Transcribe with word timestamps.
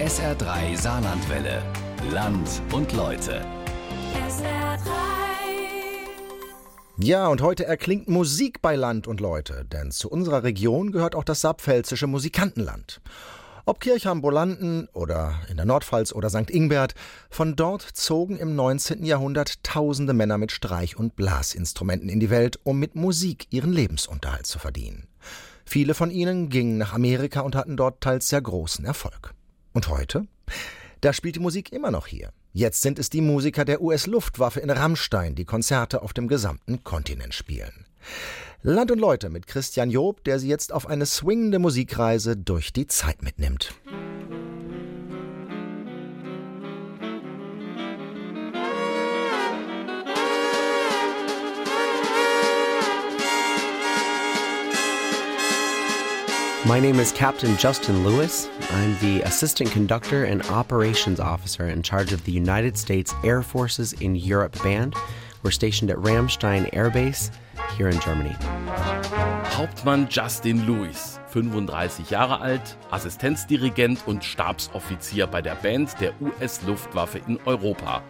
SR3 0.00 0.78
Saarlandwelle. 0.78 1.62
Land 2.10 2.62
und 2.72 2.90
Leute. 2.94 3.44
SR3. 4.14 4.78
Ja, 6.96 7.28
und 7.28 7.42
heute 7.42 7.66
erklingt 7.66 8.08
Musik 8.08 8.62
bei 8.62 8.76
Land 8.76 9.06
und 9.06 9.20
Leute, 9.20 9.66
denn 9.70 9.90
zu 9.90 10.08
unserer 10.08 10.42
Region 10.42 10.90
gehört 10.90 11.14
auch 11.14 11.22
das 11.22 11.42
saarpfälzische 11.42 12.06
Musikantenland. 12.06 13.02
Ob 13.66 13.80
Kirchheim-Bolanden 13.80 14.88
oder 14.94 15.34
in 15.50 15.58
der 15.58 15.66
Nordpfalz 15.66 16.14
oder 16.14 16.30
St. 16.30 16.48
Ingbert, 16.48 16.94
von 17.28 17.54
dort 17.54 17.82
zogen 17.82 18.38
im 18.38 18.56
19. 18.56 19.04
Jahrhundert 19.04 19.62
tausende 19.64 20.14
Männer 20.14 20.38
mit 20.38 20.50
Streich- 20.50 20.96
und 20.96 21.14
Blasinstrumenten 21.14 22.08
in 22.08 22.20
die 22.20 22.30
Welt, 22.30 22.58
um 22.62 22.78
mit 22.78 22.94
Musik 22.94 23.48
ihren 23.50 23.74
Lebensunterhalt 23.74 24.46
zu 24.46 24.58
verdienen. 24.58 25.08
Viele 25.66 25.92
von 25.92 26.10
ihnen 26.10 26.48
gingen 26.48 26.78
nach 26.78 26.94
Amerika 26.94 27.40
und 27.40 27.54
hatten 27.54 27.76
dort 27.76 28.00
teils 28.00 28.30
sehr 28.30 28.40
großen 28.40 28.86
Erfolg. 28.86 29.34
Und 29.72 29.88
heute? 29.88 30.26
Da 31.00 31.12
spielt 31.12 31.36
die 31.36 31.40
Musik 31.40 31.72
immer 31.72 31.90
noch 31.90 32.06
hier. 32.06 32.32
Jetzt 32.52 32.82
sind 32.82 32.98
es 32.98 33.08
die 33.10 33.20
Musiker 33.20 33.64
der 33.64 33.80
US-Luftwaffe 33.80 34.60
in 34.60 34.70
Rammstein, 34.70 35.34
die 35.34 35.44
Konzerte 35.44 36.02
auf 36.02 36.12
dem 36.12 36.28
gesamten 36.28 36.84
Kontinent 36.84 37.32
spielen. 37.32 37.86
Land 38.62 38.90
und 38.90 38.98
Leute 38.98 39.30
mit 39.30 39.46
Christian 39.46 39.90
Job, 39.90 40.24
der 40.24 40.38
sie 40.38 40.48
jetzt 40.48 40.72
auf 40.72 40.86
eine 40.86 41.06
swingende 41.06 41.58
Musikreise 41.58 42.36
durch 42.36 42.72
die 42.72 42.86
Zeit 42.86 43.22
mitnimmt. 43.22 43.72
My 56.66 56.78
name 56.78 57.00
is 57.00 57.10
Captain 57.10 57.56
Justin 57.56 58.04
Lewis. 58.04 58.46
I'm 58.72 58.94
the 58.98 59.22
Assistant 59.22 59.70
Conductor 59.70 60.24
and 60.24 60.42
Operations 60.48 61.18
Officer 61.18 61.66
in 61.66 61.82
charge 61.82 62.12
of 62.12 62.22
the 62.24 62.32
United 62.32 62.76
States 62.76 63.14
Air 63.24 63.42
Forces 63.42 63.94
in 63.94 64.14
Europe 64.14 64.62
Band. 64.62 64.94
We're 65.42 65.52
stationed 65.52 65.90
at 65.90 65.96
Ramstein 65.96 66.68
Air 66.74 66.90
Base 66.90 67.30
here 67.78 67.88
in 67.88 67.98
Germany. 68.00 68.36
Hauptmann 69.54 70.06
Justin 70.10 70.66
Lewis, 70.66 71.18
35 71.28 72.10
Jahre 72.10 72.42
alt, 72.42 72.76
Assistenzdirigent 72.90 74.06
und 74.06 74.22
Stabsoffizier 74.22 75.26
bei 75.26 75.40
der 75.40 75.54
Band 75.54 75.98
der 75.98 76.12
US-Luftwaffe 76.20 77.22
in 77.26 77.38
Europa. 77.46 78.02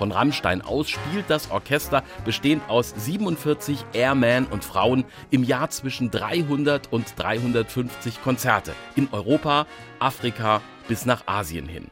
Von 0.00 0.12
Rammstein 0.12 0.62
aus 0.62 0.88
spielt 0.88 1.28
das 1.28 1.50
Orchester, 1.50 2.02
bestehend 2.24 2.62
aus 2.70 2.94
47 2.96 3.84
Airmen 3.92 4.46
und 4.46 4.64
Frauen, 4.64 5.04
im 5.30 5.44
Jahr 5.44 5.68
zwischen 5.68 6.10
300 6.10 6.90
und 6.90 7.12
350 7.18 8.22
Konzerte. 8.22 8.72
In 8.96 9.10
Europa, 9.12 9.66
Afrika 9.98 10.62
bis 10.88 11.04
nach 11.04 11.26
Asien 11.26 11.68
hin. 11.68 11.88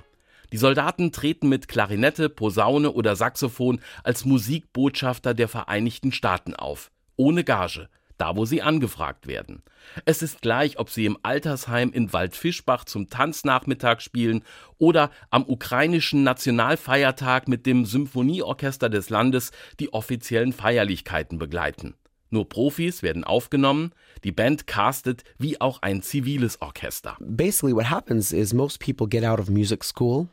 Die 0.52 0.56
Soldaten 0.56 1.12
treten 1.12 1.50
mit 1.50 1.68
Klarinette, 1.68 2.30
Posaune 2.30 2.92
oder 2.92 3.14
Saxophon 3.14 3.78
als 4.04 4.24
Musikbotschafter 4.24 5.34
der 5.34 5.48
Vereinigten 5.48 6.10
Staaten 6.10 6.54
auf, 6.54 6.90
ohne 7.16 7.44
Gage, 7.44 7.90
da 8.18 8.36
wo 8.36 8.44
sie 8.44 8.62
angefragt 8.62 9.26
werden. 9.26 9.62
Es 10.04 10.22
ist 10.22 10.42
gleich, 10.42 10.78
ob 10.78 10.90
sie 10.90 11.06
im 11.06 11.16
Altersheim 11.22 11.90
in 11.92 12.12
Waldfischbach 12.12 12.84
zum 12.84 13.08
Tanznachmittag 13.08 14.00
spielen 14.00 14.44
oder 14.76 15.10
am 15.30 15.44
ukrainischen 15.46 16.24
Nationalfeiertag 16.24 17.48
mit 17.48 17.64
dem 17.64 17.84
Symphonieorchester 17.84 18.88
des 18.88 19.08
Landes 19.08 19.52
die 19.80 19.92
offiziellen 19.92 20.52
Feierlichkeiten 20.52 21.38
begleiten. 21.38 21.94
Nur 22.30 22.48
Profis 22.48 23.02
werden 23.02 23.24
aufgenommen, 23.24 23.92
die 24.24 24.32
Band 24.32 24.66
castet 24.66 25.24
wie 25.38 25.60
auch 25.60 25.82
ein 25.82 26.02
ziviles 26.02 26.60
Orchester. 26.60 27.16
Basically, 27.20 27.74
what 27.74 27.90
happens 27.90 28.32
is 28.32 28.52
most 28.52 28.80
people 28.80 29.06
get 29.08 29.24
out 29.24 29.38
of 29.40 29.48
music 29.50 29.84
school. 29.84 30.28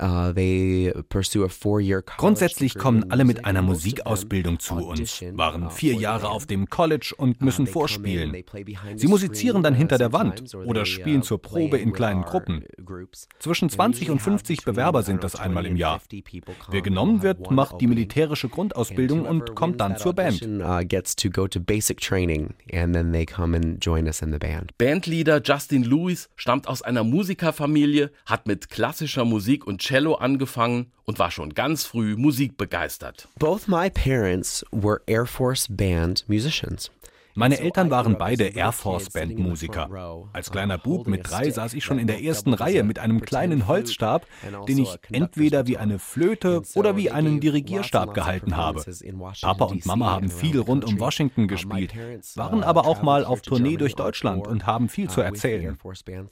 Uh, 0.00 0.32
they 0.32 0.94
pursue 1.10 1.44
a 1.44 1.48
four-year 1.50 2.00
college 2.00 2.16
Grundsätzlich 2.16 2.74
kommen 2.74 3.10
alle 3.10 3.26
mit 3.26 3.36
music. 3.36 3.46
einer 3.46 3.60
Musikausbildung 3.60 4.58
zu 4.60 4.76
uns, 4.76 5.22
waren 5.32 5.64
uh, 5.66 5.68
vier 5.68 5.92
Jahre 5.92 6.30
auf 6.30 6.46
dem 6.46 6.70
College 6.70 7.12
und 7.18 7.42
Uh, 7.42 7.44
müssen 7.44 7.66
vorspielen. 7.66 8.32
they 8.32 8.42
play 8.42 8.64
behind 8.64 8.98
Sie 8.98 9.06
the 9.06 9.12
musizieren 9.12 9.62
dann 9.62 9.74
hinter 9.74 9.98
der 9.98 10.14
Wand 10.14 10.54
oder 10.54 10.86
spielen 10.86 11.22
zur 11.22 11.42
Probe 11.42 11.76
in 11.76 11.92
kleinen 11.92 12.22
Gruppen. 12.22 12.64
groups. 12.82 13.28
Zwischen 13.40 13.66
And 13.66 13.72
we 13.72 13.76
20 13.76 14.08
und 14.10 14.16
usually 14.16 14.18
have 14.20 14.30
50 14.38 14.56
between, 14.56 14.74
Bewerber 14.74 15.02
sind 15.02 15.22
das 15.22 15.36
einmal 15.36 15.64
20 15.64 15.66
im 15.66 15.72
and 15.74 15.80
Jahr. 15.80 16.00
50 16.00 16.24
people 16.24 16.54
come. 16.54 16.72
Wer 16.72 16.80
genommen 16.82 17.22
wird, 17.22 17.50
macht 17.50 17.78
die 17.82 17.88
militärische 17.88 18.48
Grundausbildung 18.48 19.26
und 19.26 19.54
kommt 19.54 19.82
dann 19.82 19.98
zur 19.98 20.14
Band. 20.14 20.40
Come 23.28 23.54
and 23.54 23.84
join 23.84 24.06
us 24.08 24.22
in 24.22 24.32
the 24.32 24.38
band. 24.38 24.72
Bandleader 24.78 25.40
Justin 25.44 25.84
Lewis 25.84 26.28
stammt 26.36 26.66
aus 26.66 26.82
einer 26.82 27.04
Musikerfamilie, 27.04 28.10
hat 28.26 28.46
mit 28.46 28.70
klassischer 28.70 29.24
Musik 29.24 29.66
und 29.66 29.80
Cello 29.80 30.14
angefangen 30.14 30.90
und 31.04 31.18
war 31.18 31.30
schon 31.30 31.54
ganz 31.54 31.84
früh 31.84 32.16
musikbegeistert. 32.16 33.28
Both 33.38 33.68
my 33.68 33.90
parents 33.90 34.64
were 34.72 35.00
Air 35.06 35.26
Force 35.26 35.66
band 35.68 36.24
musicians. 36.28 36.90
Meine 37.38 37.60
Eltern 37.60 37.88
waren 37.92 38.18
beide 38.18 38.48
Air 38.48 38.72
Force 38.72 39.10
Band 39.10 39.38
Musiker. 39.38 39.88
Als 40.32 40.50
kleiner 40.50 40.76
Bub 40.76 41.06
mit 41.06 41.30
drei 41.30 41.48
saß 41.48 41.72
ich 41.74 41.84
schon 41.84 42.00
in 42.00 42.08
der 42.08 42.20
ersten 42.20 42.52
Reihe 42.52 42.82
mit 42.82 42.98
einem 42.98 43.20
kleinen 43.20 43.68
Holzstab, 43.68 44.26
den 44.66 44.78
ich 44.78 44.98
entweder 45.12 45.68
wie 45.68 45.76
eine 45.76 46.00
Flöte 46.00 46.62
oder 46.74 46.96
wie 46.96 47.12
einen 47.12 47.38
Dirigierstab 47.38 48.12
gehalten 48.12 48.56
habe. 48.56 48.84
Papa 49.40 49.66
und 49.66 49.86
Mama 49.86 50.10
haben 50.10 50.30
viel 50.30 50.58
rund 50.58 50.84
um 50.84 50.98
Washington 50.98 51.46
gespielt, 51.46 51.94
waren 52.34 52.64
aber 52.64 52.88
auch 52.88 53.02
mal 53.02 53.24
auf 53.24 53.40
Tournee 53.42 53.76
durch 53.76 53.94
Deutschland 53.94 54.48
und 54.48 54.66
haben 54.66 54.88
viel 54.88 55.08
zu 55.08 55.20
erzählen. 55.20 55.78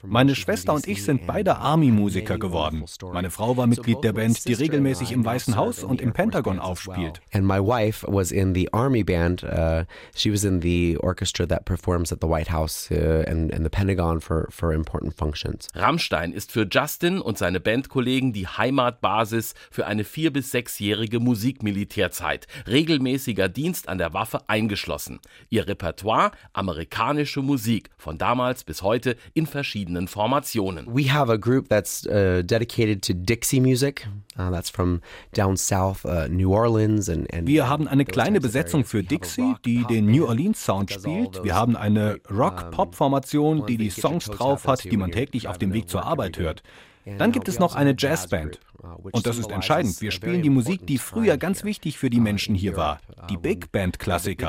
Meine 0.05 0.35
Schwester 0.35 0.73
und 0.73 0.87
ich 0.87 1.05
sind 1.05 1.25
beide 1.25 1.55
Army-Musiker 1.55 2.37
geworden. 2.37 2.83
Meine 3.13 3.29
Frau 3.29 3.55
war 3.55 3.67
Mitglied 3.67 4.03
der 4.03 4.11
Band, 4.11 4.45
die 4.45 4.53
regelmäßig 4.53 5.13
im 5.13 5.23
Weißen 5.23 5.55
Haus 5.55 5.85
und 5.85 6.01
im 6.01 6.11
Pentagon 6.11 6.59
aufspielt. 6.59 7.21
And 7.31 7.45
my 7.45 7.59
wife 7.59 8.05
was 8.09 8.33
in 8.33 8.53
the 8.53 8.73
Army 8.73 9.05
band. 9.05 9.43
Uh, 9.43 9.85
she 10.13 10.33
was 10.33 10.43
in 10.43 10.61
the 10.61 10.96
orchestra 10.99 11.45
that 11.47 11.65
performs 11.65 12.11
at 12.11 12.19
the 12.21 12.27
White 12.27 12.51
House 12.51 12.89
uh, 12.91 13.23
and, 13.27 13.51
and 13.53 13.63
the 13.65 13.69
Pentagon 13.69 14.19
for, 14.19 14.47
for 14.51 14.73
important 14.73 15.13
functions. 15.15 15.67
Rammstein 15.75 16.33
ist 16.33 16.51
für 16.51 16.67
Justin 16.69 17.19
und 17.19 17.37
seine 17.37 17.59
Bandkollegen 17.59 18.33
die 18.33 18.47
Heimatbasis 18.47 19.53
für 19.71 19.85
eine 19.87 20.03
vier- 20.03 20.31
bis 20.31 20.51
sechsjährige 20.51 21.19
Musikmilitärzeit, 21.19 22.47
regelmäßiger 22.67 23.49
Dienst 23.49 23.89
an 23.89 23.97
der 23.97 24.13
Waffe 24.13 24.47
eingeschlossen. 24.47 25.19
Ihr 25.49 25.67
Repertoire 25.67 26.31
amerikanische 26.53 27.41
Musik, 27.41 27.89
von 27.97 28.17
damals 28.17 28.63
bis 28.63 28.81
heute 28.81 29.15
in 29.33 29.45
verschiedenen 29.45 30.07
Formationen. 30.07 30.85
We 30.87 31.11
have 31.13 31.31
a 31.31 31.37
group 31.37 31.69
that's 31.69 32.05
uh, 32.05 32.41
dedicated 32.43 33.03
to 33.03 33.13
Dixie 33.13 33.59
music. 33.59 34.07
Uh, 34.37 34.51
that's 34.51 34.69
from 34.69 35.01
down 35.33 35.57
south, 35.57 36.05
uh, 36.05 36.27
New 36.27 36.53
Orleans 36.53 37.09
and, 37.09 37.31
and 37.33 37.47
Wir 37.47 37.67
haben 37.67 37.87
eine 37.87 38.05
kleine 38.05 38.39
Besetzung 38.39 38.85
für 38.85 38.99
We 38.99 39.01
have 39.01 39.07
a 39.07 39.17
Dixie, 39.17 39.55
die 39.65 39.83
den 39.85 40.05
New 40.05 40.25
Orleans 40.25 40.63
Sound 40.63 40.76
all 40.77 40.91
spielt. 40.91 41.43
Wir 41.43 41.55
haben 41.55 41.75
eine 41.75 42.19
Rock-Pop-Formation, 42.29 43.65
die 43.65 43.77
die 43.77 43.89
Songs 43.89 44.25
drauf 44.25 44.67
hat, 44.67 44.83
die 44.83 44.97
man 44.97 45.11
täglich 45.11 45.47
auf 45.47 45.57
dem 45.57 45.73
Weg 45.73 45.89
zur 45.89 46.05
Arbeit 46.05 46.37
hört. 46.37 46.63
Dann 47.17 47.31
gibt 47.31 47.47
es 47.47 47.59
noch 47.59 47.75
eine 47.75 47.95
Jazzband. 47.97 48.59
Und 49.11 49.25
das 49.25 49.37
ist 49.37 49.49
entscheidend. 49.49 50.01
Wir 50.01 50.11
spielen 50.11 50.41
die 50.41 50.49
Musik, 50.49 50.85
die 50.85 50.97
früher 50.97 51.37
ganz 51.37 51.63
wichtig 51.63 51.97
für 51.97 52.09
die 52.09 52.19
Menschen 52.19 52.53
hier 52.53 52.75
war. 52.75 52.99
Die 53.29 53.37
Big 53.37 53.71
Band 53.71 53.97
Das 53.99 54.25
music 54.25 54.43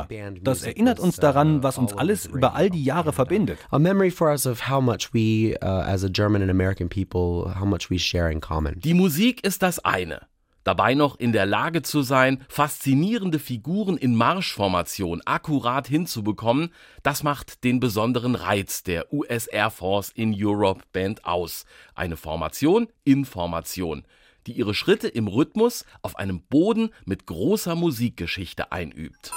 erinnert 0.64 1.00
uns 1.00 1.16
daran, 1.16 1.62
was 1.62 1.78
uns 1.78 1.92
all 1.92 2.08
alles 2.08 2.26
über 2.26 2.54
all 2.54 2.70
die 2.70 2.84
Jahre 2.84 3.12
verbindet. 3.12 3.58
A 3.70 3.78
memory 3.78 4.10
for 4.10 4.28
us 4.30 4.46
of 4.46 4.68
how 4.68 4.82
much 4.82 5.12
we, 5.12 5.56
uh, 5.62 5.66
as 5.66 6.04
a 6.04 6.08
German 6.08 6.42
and 6.42 6.50
American 6.50 6.88
people, 6.88 7.54
how 7.58 7.64
much 7.64 7.90
we 7.90 7.98
share 7.98 8.30
in 8.30 8.40
common. 8.40 8.78
Die 8.80 8.94
Musik 8.94 9.44
ist 9.44 9.62
das 9.62 9.78
eine. 9.84 10.26
Dabei 10.68 10.92
noch 10.92 11.18
in 11.18 11.32
der 11.32 11.46
Lage 11.46 11.80
zu 11.80 12.02
sein, 12.02 12.44
faszinierende 12.50 13.38
Figuren 13.38 13.96
in 13.96 14.14
Marschformation 14.14 15.22
akkurat 15.24 15.88
hinzubekommen, 15.88 16.74
das 17.02 17.22
macht 17.22 17.64
den 17.64 17.80
besonderen 17.80 18.34
Reiz 18.34 18.82
der 18.82 19.10
US 19.10 19.46
Air 19.46 19.70
Force 19.70 20.10
in 20.10 20.36
Europe 20.36 20.82
Band 20.92 21.24
aus. 21.24 21.64
Eine 21.94 22.18
Formation 22.18 22.86
in 23.04 23.25
Formation, 23.25 24.04
die 24.46 24.52
ihre 24.52 24.75
Schritte 24.75 25.08
im 25.08 25.26
Rhythmus 25.26 25.87
auf 26.02 26.16
einem 26.16 26.43
Boden 26.43 26.90
mit 27.06 27.25
großer 27.25 27.75
Musikgeschichte 27.75 28.70
einübt. 28.70 29.32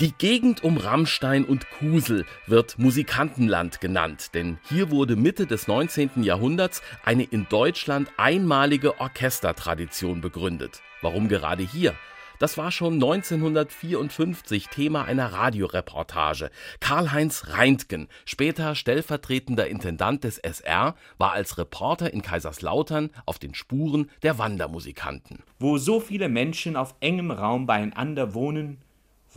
Die 0.00 0.12
Gegend 0.12 0.62
um 0.62 0.76
Rammstein 0.76 1.44
und 1.44 1.68
Kusel 1.70 2.24
wird 2.46 2.78
Musikantenland 2.78 3.80
genannt, 3.80 4.32
denn 4.32 4.58
hier 4.68 4.92
wurde 4.92 5.16
Mitte 5.16 5.44
des 5.44 5.66
19. 5.66 6.22
Jahrhunderts 6.22 6.82
eine 7.04 7.24
in 7.24 7.48
Deutschland 7.48 8.08
einmalige 8.16 9.00
Orchestertradition 9.00 10.20
begründet. 10.20 10.82
Warum 11.02 11.26
gerade 11.26 11.64
hier? 11.64 11.96
Das 12.38 12.56
war 12.56 12.70
schon 12.70 12.94
1954 12.94 14.68
Thema 14.68 15.04
einer 15.04 15.32
Radioreportage. 15.32 16.52
Karl-Heinz 16.78 17.48
Reintgen, 17.48 18.06
später 18.24 18.76
stellvertretender 18.76 19.66
Intendant 19.66 20.22
des 20.22 20.38
SR, 20.38 20.94
war 21.18 21.32
als 21.32 21.58
Reporter 21.58 22.12
in 22.12 22.22
Kaiserslautern 22.22 23.10
auf 23.26 23.40
den 23.40 23.54
Spuren 23.54 24.08
der 24.22 24.38
Wandermusikanten. 24.38 25.42
wo 25.58 25.76
so 25.76 25.98
viele 25.98 26.28
Menschen 26.28 26.76
auf 26.76 26.94
engem 27.00 27.32
Raum 27.32 27.66
beieinander 27.66 28.32
wohnen, 28.34 28.78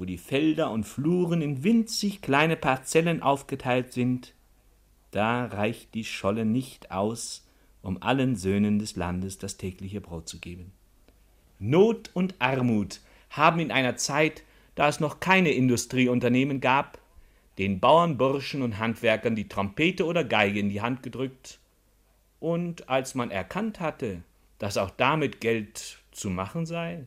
wo 0.02 0.06
die 0.06 0.18
Felder 0.18 0.72
und 0.72 0.84
Fluren 0.84 1.44
in 1.44 1.64
winzig 1.64 2.24
kleine 2.24 2.56
Parzellen 2.56 3.22
aufgeteilt 3.22 3.94
sind, 3.94 4.34
da 5.12 5.46
reicht 5.46 5.94
die 5.94 6.06
Scholle 6.06 6.44
nicht 6.44 6.90
aus, 6.90 7.48
um 7.84 8.02
allen 8.02 8.36
Söhnen 8.36 8.80
des 8.80 8.96
Landes 8.96 9.38
das 9.38 9.58
tägliche 9.58 10.02
Brot 10.02 10.28
zu 10.28 10.40
geben. 10.40 10.72
Not 11.60 12.10
und 12.16 12.34
Armut 12.40 13.00
haben 13.30 13.60
in 13.60 13.72
einer 13.72 13.96
Zeit, 13.96 14.42
da 14.74 14.88
es 14.88 15.00
noch 15.00 15.20
keine 15.20 15.52
Industrieunternehmen 15.52 16.62
gab, 16.62 16.98
den 17.60 17.80
Bauernburschen 17.80 18.64
und 18.64 18.80
Handwerkern 18.80 19.36
die 19.36 19.50
Trompete 19.50 20.08
oder 20.08 20.24
Geige 20.24 20.60
in 20.60 20.70
die 20.70 20.82
Hand 20.82 21.04
gedrückt, 21.04 21.60
und 22.40 22.90
als 22.90 23.14
man 23.14 23.30
erkannt 23.30 23.80
hatte, 23.80 24.24
dass 24.58 24.78
auch 24.78 24.90
damit 24.90 25.42
Geld 25.42 26.00
zu 26.10 26.32
machen 26.32 26.66
sei, 26.66 27.06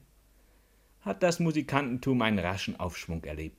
hat 1.04 1.22
das 1.22 1.40
Musikantentum 1.40 2.22
einen 2.22 2.38
raschen 2.38 2.78
Aufschwung 2.80 3.22
erlebt. 3.24 3.56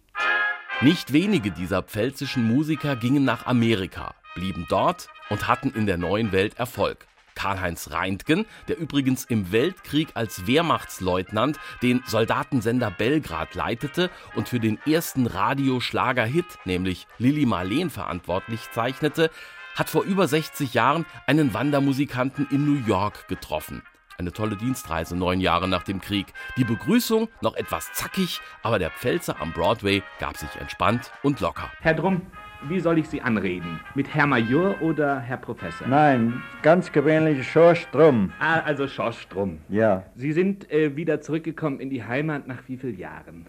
Nicht 0.81 1.13
wenige 1.13 1.51
dieser 1.51 1.83
pfälzischen 1.83 2.43
Musiker 2.43 2.95
gingen 2.95 3.23
nach 3.23 3.45
Amerika, 3.45 4.13
blieben 4.33 4.65
dort 4.69 5.07
und 5.29 5.47
hatten 5.47 5.69
in 5.69 5.85
der 5.85 5.97
neuen 5.97 6.31
Welt 6.31 6.57
Erfolg. 6.57 7.07
Karl-Heinz 7.35 7.91
Reintgen, 7.91 8.45
der 8.67 8.77
übrigens 8.77 9.25
im 9.25 9.51
Weltkrieg 9.51 10.09
als 10.15 10.47
Wehrmachtsleutnant 10.47 11.59
den 11.81 12.01
Soldatensender 12.05 12.91
Belgrad 12.91 13.55
leitete 13.55 14.09
und 14.35 14.49
für 14.49 14.59
den 14.59 14.79
ersten 14.85 15.27
Radioschlager-Hit, 15.27 16.45
nämlich 16.65 17.07
Lili 17.17 17.45
Marleen, 17.45 17.89
verantwortlich 17.89 18.61
zeichnete, 18.71 19.29
hat 19.75 19.89
vor 19.89 20.03
über 20.03 20.27
60 20.27 20.73
Jahren 20.73 21.05
einen 21.27 21.53
Wandermusikanten 21.53 22.47
in 22.49 22.65
New 22.65 22.85
York 22.85 23.27
getroffen. 23.27 23.83
Eine 24.17 24.31
tolle 24.31 24.55
Dienstreise 24.55 25.17
neun 25.17 25.41
Jahre 25.41 25.67
nach 25.67 25.83
dem 25.83 25.99
Krieg. 25.99 26.27
Die 26.57 26.63
Begrüßung 26.63 27.27
noch 27.41 27.53
etwas 27.55 27.91
zackig, 27.91 28.39
aber 28.63 28.79
der 28.79 28.91
Pfälzer 28.91 29.41
am 29.41 29.51
Broadway 29.51 30.03
gab 30.19 30.37
sich 30.37 30.55
entspannt 30.59 31.11
und 31.21 31.41
locker. 31.41 31.69
Herr 31.81 31.95
Drum, 31.95 32.21
wie 32.69 32.79
soll 32.79 32.97
ich 32.97 33.09
Sie 33.09 33.19
anreden? 33.21 33.81
Mit 33.93 34.15
Herr 34.15 34.25
Major 34.25 34.81
oder 34.81 35.19
Herr 35.19 35.35
Professor? 35.35 35.85
Nein, 35.87 36.41
ganz 36.61 36.93
gewöhnlich 36.93 37.45
Schorsch 37.45 37.87
Drum. 37.91 38.31
Ah, 38.39 38.61
also 38.61 38.87
Schorsch 38.87 39.27
Drum. 39.27 39.59
Ja. 39.67 40.05
Sie 40.15 40.31
sind 40.31 40.71
äh, 40.71 40.95
wieder 40.95 41.19
zurückgekommen 41.19 41.81
in 41.81 41.89
die 41.89 42.05
Heimat 42.05 42.47
nach 42.47 42.63
wie 42.67 42.77
vielen 42.77 42.97
Jahren? 42.97 43.45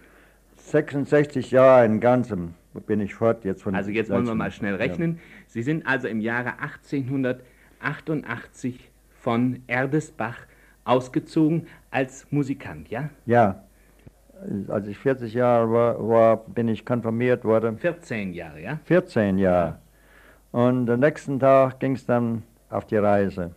66 0.57 1.51
Jahre 1.51 1.85
in 1.85 2.01
Ganzem 2.01 2.55
bin 2.85 2.99
ich 2.99 3.15
fort 3.15 3.45
jetzt 3.45 3.63
von. 3.63 3.73
Also 3.73 3.89
jetzt 3.89 4.09
wollen 4.09 4.27
wir 4.27 4.35
mal 4.35 4.51
schnell 4.51 4.75
rechnen. 4.75 5.15
Ja. 5.15 5.21
Sie 5.47 5.63
sind 5.63 5.87
also 5.87 6.09
im 6.09 6.19
Jahre 6.19 6.59
1888 6.59 8.91
von 9.13 9.63
Erdesbach 9.67 10.39
ausgezogen 10.87 11.67
als 11.91 12.27
Musikant, 12.31 12.89
ja? 12.89 13.09
Ja. 13.25 13.63
Als 14.67 14.87
ich 14.87 14.97
40 14.99 15.33
Jahre 15.33 15.71
war, 15.71 16.07
war 16.07 16.37
bin 16.37 16.67
ich 16.67 16.85
konfirmiert 16.85 17.43
worden. 17.43 17.77
14 17.77 18.33
Jahre, 18.33 18.61
ja? 18.61 18.79
14 18.85 19.37
Jahre. 19.37 19.79
Und 20.51 20.89
am 20.89 20.99
nächsten 20.99 21.39
Tag 21.39 21.79
ging 21.79 21.93
es 21.93 22.05
dann 22.05 22.43
auf 22.69 22.85
die 22.85 22.97
Reise. 22.97 23.51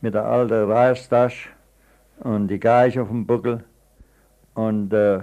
Mit 0.00 0.14
der 0.14 0.26
alten 0.26 0.70
Reistasche 0.70 1.48
und 2.20 2.48
die 2.48 2.60
Geige 2.60 3.02
auf 3.02 3.08
dem 3.08 3.26
Buckel. 3.26 3.64
Und 4.54 4.92
äh, 4.92 5.20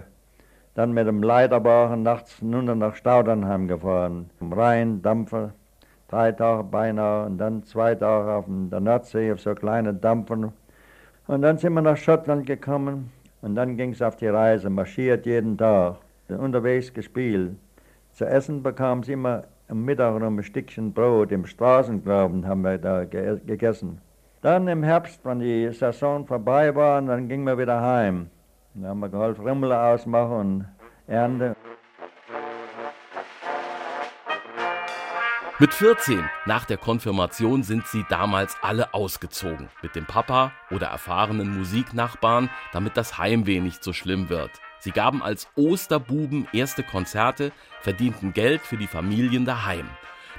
dann 0.76 0.94
mit 0.94 1.08
dem 1.08 1.22
Leiterwagen 1.22 2.04
nachts 2.04 2.42
nur 2.42 2.64
nach 2.64 2.96
Staudernheim 2.96 3.68
gefahren. 3.68 4.30
Im 4.42 4.54
Rhein, 4.54 5.02
Dampfer, 5.02 5.54
drei 6.08 6.32
Tage 6.32 6.64
beinahe 6.64 7.26
und 7.26 7.38
dann 7.38 7.64
zwei 7.64 7.96
Tage 7.96 8.32
auf 8.32 8.46
der 8.48 8.80
Nordsee 8.80 9.32
auf 9.32 9.40
so 9.40 9.54
kleine 9.54 9.94
Dampfer. 9.94 10.52
Und 11.28 11.42
dann 11.42 11.58
sind 11.58 11.74
wir 11.74 11.82
nach 11.82 11.98
Schottland 11.98 12.46
gekommen 12.46 13.12
und 13.42 13.56
dann 13.56 13.78
ging 13.78 13.92
es 13.92 14.02
auf 14.02 14.18
die 14.18 14.28
Reise, 14.28 14.70
marschiert 14.70 15.26
jeden 15.26 15.58
Tag, 15.58 15.98
unterwegs 16.28 16.94
gespielt. 16.94 17.56
Zu 18.12 18.26
essen 18.26 18.62
bekam 18.62 19.04
sie 19.04 19.14
immer 19.14 19.44
am 19.70 19.86
Mittag 19.86 20.20
noch 20.20 20.28
ein 20.28 20.44
Stückchen 20.44 20.94
Brot 20.94 21.32
im 21.32 21.46
Straßengraben 21.46 22.46
haben 22.46 22.62
wir 22.62 22.78
da 22.78 23.06
ge 23.06 23.40
gegessen. 23.46 24.00
Dann 24.42 24.68
im 24.68 24.84
Herbst, 24.84 25.22
wenn 25.24 25.40
die 25.40 25.72
Saison 25.72 26.28
vorbei 26.28 26.76
war, 26.76 27.02
dann 27.02 27.30
gingen 27.30 27.46
wir 27.46 27.58
wieder 27.58 27.82
heim. 27.82 28.30
Dann 28.74 28.90
haben 28.90 29.00
wir 29.00 29.10
geholfen, 29.10 29.46
Rümmel 29.46 29.72
ausmachen 29.72 30.38
und 30.38 30.66
Ernte. 31.08 31.56
Mit 35.60 35.72
14 35.72 36.28
nach 36.48 36.66
der 36.66 36.78
Konfirmation 36.78 37.62
sind 37.62 37.86
sie 37.86 38.04
damals 38.10 38.58
alle 38.64 38.92
ausgezogen. 38.96 39.70
Mit 39.84 39.96
dem 39.96 40.06
Papa 40.06 40.52
oder 40.72 40.88
erfahrenen 40.88 41.56
Musiknachbarn, 41.56 42.50
damit 42.72 42.98
das 42.98 43.20
Heimweh 43.20 43.60
nicht 43.60 43.84
so 43.84 43.94
schlimm 43.94 44.30
wird. 44.30 44.50
Sie 44.80 44.90
gaben 44.90 45.22
als 45.22 45.48
Osterbuben 45.56 46.48
erste 46.54 46.82
Konzerte, 46.82 47.52
verdienten 47.82 48.34
Geld 48.34 48.62
für 48.62 48.78
die 48.78 48.88
Familien 48.88 49.46
daheim. 49.46 49.88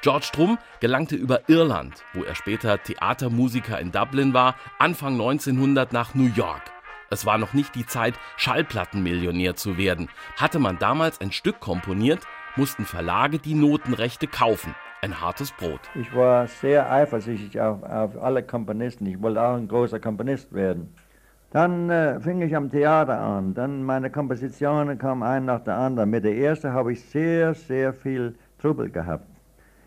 George 0.03 0.27
Strum 0.27 0.59
gelangte 0.81 1.15
über 1.15 1.49
Irland, 1.49 2.03
wo 2.13 2.25
er 2.25 2.35
später 2.35 2.83
Theatermusiker 2.83 3.79
in 3.79 3.93
Dublin 3.93 4.35
war, 4.35 4.57
Anfang 4.81 5.13
1900 5.13 5.93
nach 5.93 6.15
New 6.17 6.31
York. 6.35 6.73
Es 7.09 7.25
war 7.25 7.39
noch 7.39 7.53
nicht 7.53 7.77
die 7.77 7.87
Zeit, 7.87 8.15
Schallplattenmillionär 8.37 9.55
zu 9.55 9.79
werden. 9.79 10.09
Hatte 10.37 10.59
man 10.59 10.81
damals 10.81 11.21
ein 11.21 11.31
Stück 11.31 11.61
komponiert, 11.61 12.27
mussten 12.57 12.85
Verlage 12.85 13.39
die 13.39 13.55
Notenrechte 13.55 14.27
kaufen. 14.27 14.75
Ein 15.05 15.21
hartes 15.21 15.53
Brot. 15.53 15.83
Ich 16.01 16.17
war 16.17 16.47
sehr 16.47 16.91
eifersüchtig 16.91 17.61
auf, 17.61 17.83
auf 17.83 18.23
alle 18.23 18.43
Komponisten. 18.43 19.05
Ich 19.05 19.21
wollte 19.21 19.43
auch 19.43 19.55
ein 19.55 19.69
großer 19.69 20.01
Komponist 20.01 20.55
werden. 20.55 20.95
Dann 21.51 21.91
äh, 21.91 22.19
fing 22.21 22.41
ich 22.41 22.57
am 22.57 22.71
Theater 22.71 23.21
an. 23.21 23.53
Dann 23.53 23.83
meine 23.83 24.09
Kompositionen 24.09 24.97
kamen 24.97 25.23
ein 25.23 25.45
nach 25.45 25.61
der 25.61 25.77
anderen. 25.77 26.09
Mit 26.09 26.25
der 26.25 26.35
ersten 26.35 26.73
habe 26.73 26.95
ich 26.95 27.05
sehr, 27.05 27.53
sehr 27.53 27.93
viel 27.93 28.35
Trubel 28.59 28.89
gehabt. 28.89 29.29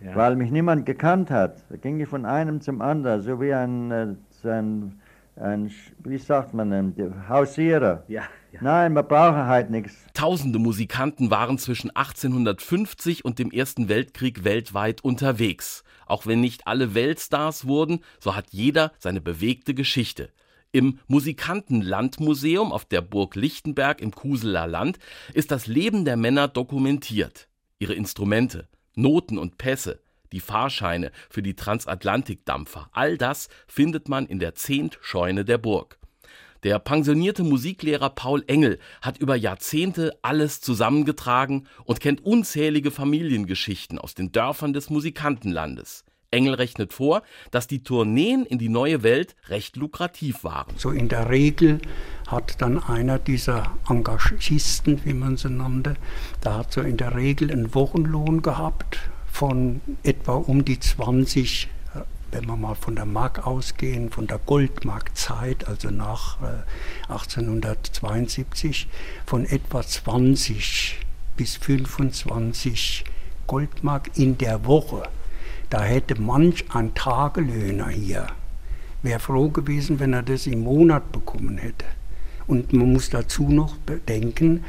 Ja. 0.01 0.15
Weil 0.15 0.35
mich 0.35 0.51
niemand 0.51 0.85
gekannt 0.85 1.31
hat. 1.31 1.63
Da 1.71 1.77
ging 1.77 1.99
ich 1.99 2.07
von 2.07 2.23
einem 2.23 2.61
zum 2.61 2.79
anderen, 2.83 3.23
so 3.23 3.41
wie 3.41 3.55
ein, 3.55 3.89
äh, 3.89 4.47
ein 4.47 4.99
ein, 5.39 5.71
wie 6.03 6.17
sagt 6.17 6.53
man, 6.53 6.73
ein 6.73 7.13
Hausierer. 7.29 8.03
Ja, 8.07 8.21
ja. 8.21 8.27
Nein, 8.61 8.93
wir 8.93 9.03
brauchen 9.03 9.45
halt 9.45 9.69
nichts. 9.69 9.93
Tausende 10.13 10.59
Musikanten 10.59 11.29
waren 11.29 11.57
zwischen 11.57 11.95
1850 11.95 13.23
und 13.23 13.39
dem 13.39 13.51
Ersten 13.51 13.89
Weltkrieg 13.89 14.43
weltweit 14.43 15.03
unterwegs. 15.03 15.83
Auch 16.05 16.25
wenn 16.25 16.39
nicht 16.39 16.67
alle 16.67 16.93
Weltstars 16.95 17.67
wurden, 17.67 17.99
so 18.19 18.35
hat 18.35 18.47
jeder 18.51 18.91
seine 18.97 19.21
bewegte 19.21 19.73
Geschichte. 19.73 20.31
Im 20.71 20.99
Musikantenlandmuseum 21.07 22.71
auf 22.71 22.85
der 22.85 23.01
Burg 23.01 23.35
Lichtenberg 23.35 24.01
im 24.01 24.11
Kuseler 24.11 24.67
Land 24.67 24.99
ist 25.33 25.51
das 25.51 25.67
Leben 25.67 26.05
der 26.05 26.17
Männer 26.17 26.47
dokumentiert. 26.47 27.47
Ihre 27.79 27.93
Instrumente, 27.93 28.67
Noten 28.95 29.37
und 29.37 29.57
Pässe, 29.57 30.01
die 30.31 30.39
Fahrscheine 30.39 31.11
für 31.29 31.41
die 31.41 31.55
Transatlantikdampfer, 31.55 32.89
all 32.91 33.17
das 33.17 33.47
findet 33.67 34.09
man 34.09 34.25
in 34.25 34.39
der 34.39 34.55
Zehntscheune 34.55 35.45
der 35.45 35.57
Burg. 35.57 35.96
Der 36.63 36.79
pensionierte 36.79 37.43
Musiklehrer 37.43 38.09
Paul 38.09 38.43
Engel 38.47 38.79
hat 39.01 39.17
über 39.17 39.35
Jahrzehnte 39.35 40.17
alles 40.21 40.61
zusammengetragen 40.61 41.67
und 41.85 41.99
kennt 41.99 42.25
unzählige 42.25 42.91
Familiengeschichten 42.91 43.99
aus 43.99 44.15
den 44.15 44.31
Dörfern 44.31 44.73
des 44.73 44.89
Musikantenlandes. 44.89 46.03
Engel 46.31 46.55
rechnet 46.55 46.93
vor, 46.93 47.21
dass 47.51 47.67
die 47.67 47.83
Tourneen 47.83 48.45
in 48.45 48.57
die 48.57 48.69
neue 48.69 49.03
Welt 49.03 49.35
recht 49.47 49.77
lukrativ 49.77 50.43
waren. 50.43 50.73
So 50.77 50.91
in 50.91 51.07
der 51.07 51.29
Regel 51.29 51.79
hat 52.27 52.61
dann 52.61 52.83
einer 52.83 53.17
dieser 53.17 53.77
Engagisten, 53.87 55.05
wie 55.05 55.13
man 55.13 55.37
sie 55.37 55.49
nannte, 55.49 55.95
da 56.41 56.57
hat 56.57 56.73
so 56.73 56.81
in 56.81 56.97
der 56.97 57.15
Regel 57.15 57.51
einen 57.51 57.73
Wochenlohn 57.73 58.41
gehabt 58.41 58.99
von 59.31 59.81
etwa 60.03 60.33
um 60.33 60.65
die 60.65 60.79
20, 60.79 61.65
äh, 61.65 61.76
wenn 62.31 62.45
wir 62.45 62.57
mal 62.57 62.75
von 62.75 62.95
der 62.95 63.05
Mark 63.05 63.45
ausgehen, 63.45 64.09
von 64.09 64.27
der 64.27 64.39
Goldmarkzeit, 64.39 65.67
also 65.67 65.89
nach 65.89 66.37
1872, 67.07 68.85
äh, 68.85 68.87
von 69.25 69.45
etwa 69.45 69.81
20 69.81 70.99
bis 71.35 71.55
25 71.55 73.05
Goldmark 73.45 74.11
in 74.15 74.37
der 74.37 74.65
Woche. 74.65 75.03
Da 75.69 75.83
hätte 75.83 76.19
manch 76.19 76.65
ein 76.73 76.93
Tagelöhner 76.93 77.89
hier, 77.89 78.27
wäre 79.01 79.19
froh 79.19 79.49
gewesen, 79.49 79.99
wenn 79.99 80.13
er 80.13 80.23
das 80.23 80.47
im 80.47 80.61
Monat 80.61 81.11
bekommen 81.11 81.57
hätte. 81.57 81.85
Und 82.47 82.71
man 82.73 82.93
muss 82.93 83.09
dazu 83.09 83.49
noch 83.49 83.75
bedenken, 83.77 84.63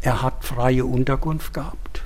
er 0.00 0.22
hat 0.22 0.44
freie 0.44 0.84
Unterkunft 0.84 1.54
gehabt 1.54 2.03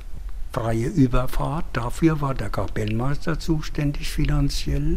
freie 0.58 0.86
Überfahrt. 0.86 1.66
Dafür 1.72 2.20
war 2.20 2.34
der 2.34 2.50
Kapellmeister 2.50 3.38
zuständig 3.38 4.08
finanziell. 4.08 4.96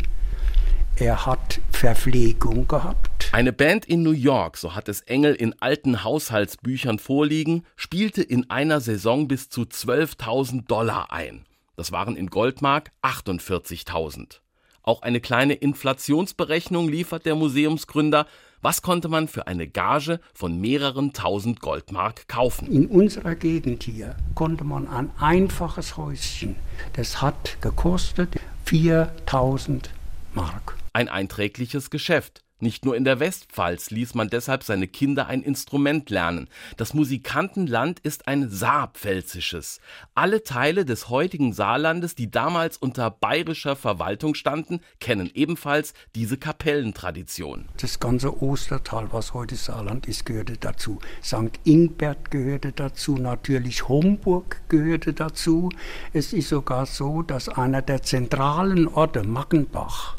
Er 0.96 1.28
hat 1.28 1.62
Verpflegung 1.72 2.68
gehabt. 2.68 3.30
Eine 3.32 3.54
Band 3.54 3.86
in 3.86 4.02
New 4.02 4.12
York, 4.12 4.58
so 4.58 4.74
hat 4.74 4.90
es 4.90 5.02
Engel 5.02 5.36
in 5.36 5.54
alten 5.62 6.04
Haushaltsbüchern 6.04 6.98
vorliegen, 6.98 7.64
spielte 7.76 8.24
in 8.24 8.50
einer 8.50 8.82
Saison 8.82 9.28
bis 9.28 9.50
zu 9.50 9.62
12.000 9.62 10.66
Dollar 10.66 11.14
ein. 11.14 11.46
Das 11.76 11.92
waren 11.92 12.16
in 12.16 12.32
Goldmark 12.32 12.90
48.000. 13.04 14.40
Auch 14.82 15.04
eine 15.04 15.22
kleine 15.22 15.54
Inflationsberechnung 15.54 16.90
liefert 16.90 17.28
der 17.28 17.36
Museumsgründer. 17.36 18.26
Was 18.64 18.84
konnte 18.84 19.10
man 19.10 19.28
für 19.28 19.48
eine 19.48 19.68
Gage 19.68 20.20
von 20.36 20.62
mehreren 20.62 21.14
tausend 21.14 21.62
Goldmark 21.62 22.28
kaufen? 22.28 22.68
In 22.72 22.86
unserer 22.86 23.34
Gegend 23.34 23.82
hier 23.82 24.16
konnte 24.36 24.64
man 24.64 24.88
ein 24.88 25.10
einfaches 25.20 25.98
Häuschen, 25.98 26.56
das 26.94 27.24
hat 27.24 27.58
gekostet 27.62 28.36
4000 28.66 29.90
Mark. 30.36 30.78
Ein 30.94 31.10
einträgliches 31.10 31.90
Geschäft. 31.90 32.44
Nicht 32.62 32.86
nur 32.86 32.96
in 32.96 33.06
der 33.06 33.20
Westpfalz 33.20 33.90
ließ 33.90 34.14
man 34.14 34.30
deshalb 34.30 34.64
seine 34.64 34.88
Kinder 34.88 35.26
ein 35.26 35.42
Instrument 35.42 36.12
lernen. 36.12 36.48
Das 36.78 36.94
Musikantenland 36.94 38.00
ist 38.02 38.28
ein 38.28 38.50
saarpfälzisches. 38.50 39.82
Alle 40.14 40.44
Teile 40.44 40.86
des 40.86 41.10
heutigen 41.10 41.54
Saarlandes, 41.54 42.14
die 42.14 42.30
damals 42.30 42.78
unter 42.78 43.10
bayerischer 43.10 43.76
Verwaltung 43.76 44.36
standen, 44.36 44.80
kennen 45.00 45.32
ebenfalls 45.34 45.96
diese 46.14 46.38
Kapellentradition. 46.38 47.66
Das 47.82 48.00
ganze 48.00 48.44
Ostertal, 48.44 49.08
was 49.12 49.34
heute 49.34 49.56
Saarland 49.56 50.06
ist, 50.06 50.28
gehörte 50.28 50.58
dazu. 50.58 51.00
St. 51.24 51.60
Ingbert 51.64 52.30
gehörte 52.30 52.74
dazu, 52.74 53.16
natürlich 53.16 53.88
Homburg 53.88 54.62
gehörte 54.70 55.14
dazu. 55.14 55.70
Es 56.14 56.32
ist 56.32 56.50
sogar 56.50 56.86
so, 56.86 57.24
dass 57.24 57.50
einer 57.50 57.82
der 57.82 58.04
zentralen 58.04 58.88
Orte, 58.88 59.24
Mackenbach, 59.24 60.16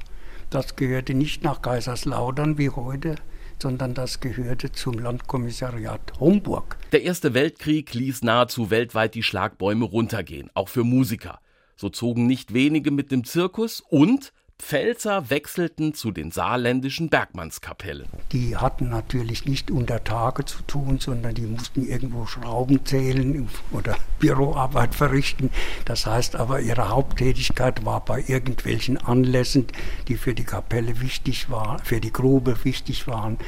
das 0.54 0.76
gehörte 0.76 1.14
nicht 1.14 1.42
nach 1.42 1.62
Kaiserslautern 1.62 2.59
wie 2.59 2.71
heute, 2.71 3.16
sondern 3.61 3.94
das 3.94 4.21
gehörte 4.21 4.73
zum 4.73 4.99
Landkommissariat 4.99 6.12
Homburg. 6.21 6.76
Der 6.92 7.02
Erste 7.02 7.32
Weltkrieg 7.32 7.94
ließ 7.94 8.23
nahezu 8.23 8.71
weltweit 8.71 9.14
die 9.14 9.23
Schlagbäume 9.23 9.85
runtergehen, 9.85 10.50
auch 10.54 10.68
für 10.68 10.85
Musiker. 10.85 11.38
So 11.76 11.88
zogen 11.88 12.26
nicht 12.26 12.52
wenige 12.54 12.90
mit 12.90 13.11
dem 13.11 13.25
Zirkus 13.25 13.80
und 13.80 14.32
Pfälzer 14.62 15.28
wechselten 15.28 15.92
zu 15.92 16.12
den 16.12 16.31
saarländischen 16.31 17.11
Bergmannskapellen. 17.11 18.07
Die 18.31 18.57
hatten 18.57 18.88
natürlich 18.88 19.45
nicht 19.45 19.71
unter 19.71 20.02
Tage 20.04 20.45
zu 20.45 20.62
tun, 20.62 20.99
sondern 20.99 21.35
die 21.35 21.42
mussten 21.42 21.87
irgendwo 21.87 22.26
Schrauben 22.26 22.83
zählen 22.87 23.49
oder 23.73 23.97
Büroarbeit 24.21 24.95
verrichten. 24.95 25.50
Das 25.85 26.07
heißt 26.07 26.37
aber, 26.37 26.61
ihre 26.61 26.88
Haupttätigkeit 26.88 27.85
war 27.85 28.04
bei 28.04 28.25
irgendwelchen 28.26 28.97
Anlässen, 28.97 29.66
die 30.09 30.16
für 30.16 30.33
die 30.33 30.45
Kapelle 30.45 31.00
wichtig 31.00 31.50
waren, 31.50 31.81
für 31.81 32.00
die 32.00 32.12
Grube 32.12 32.64
wichtig 32.64 33.07
waren, 33.09 33.38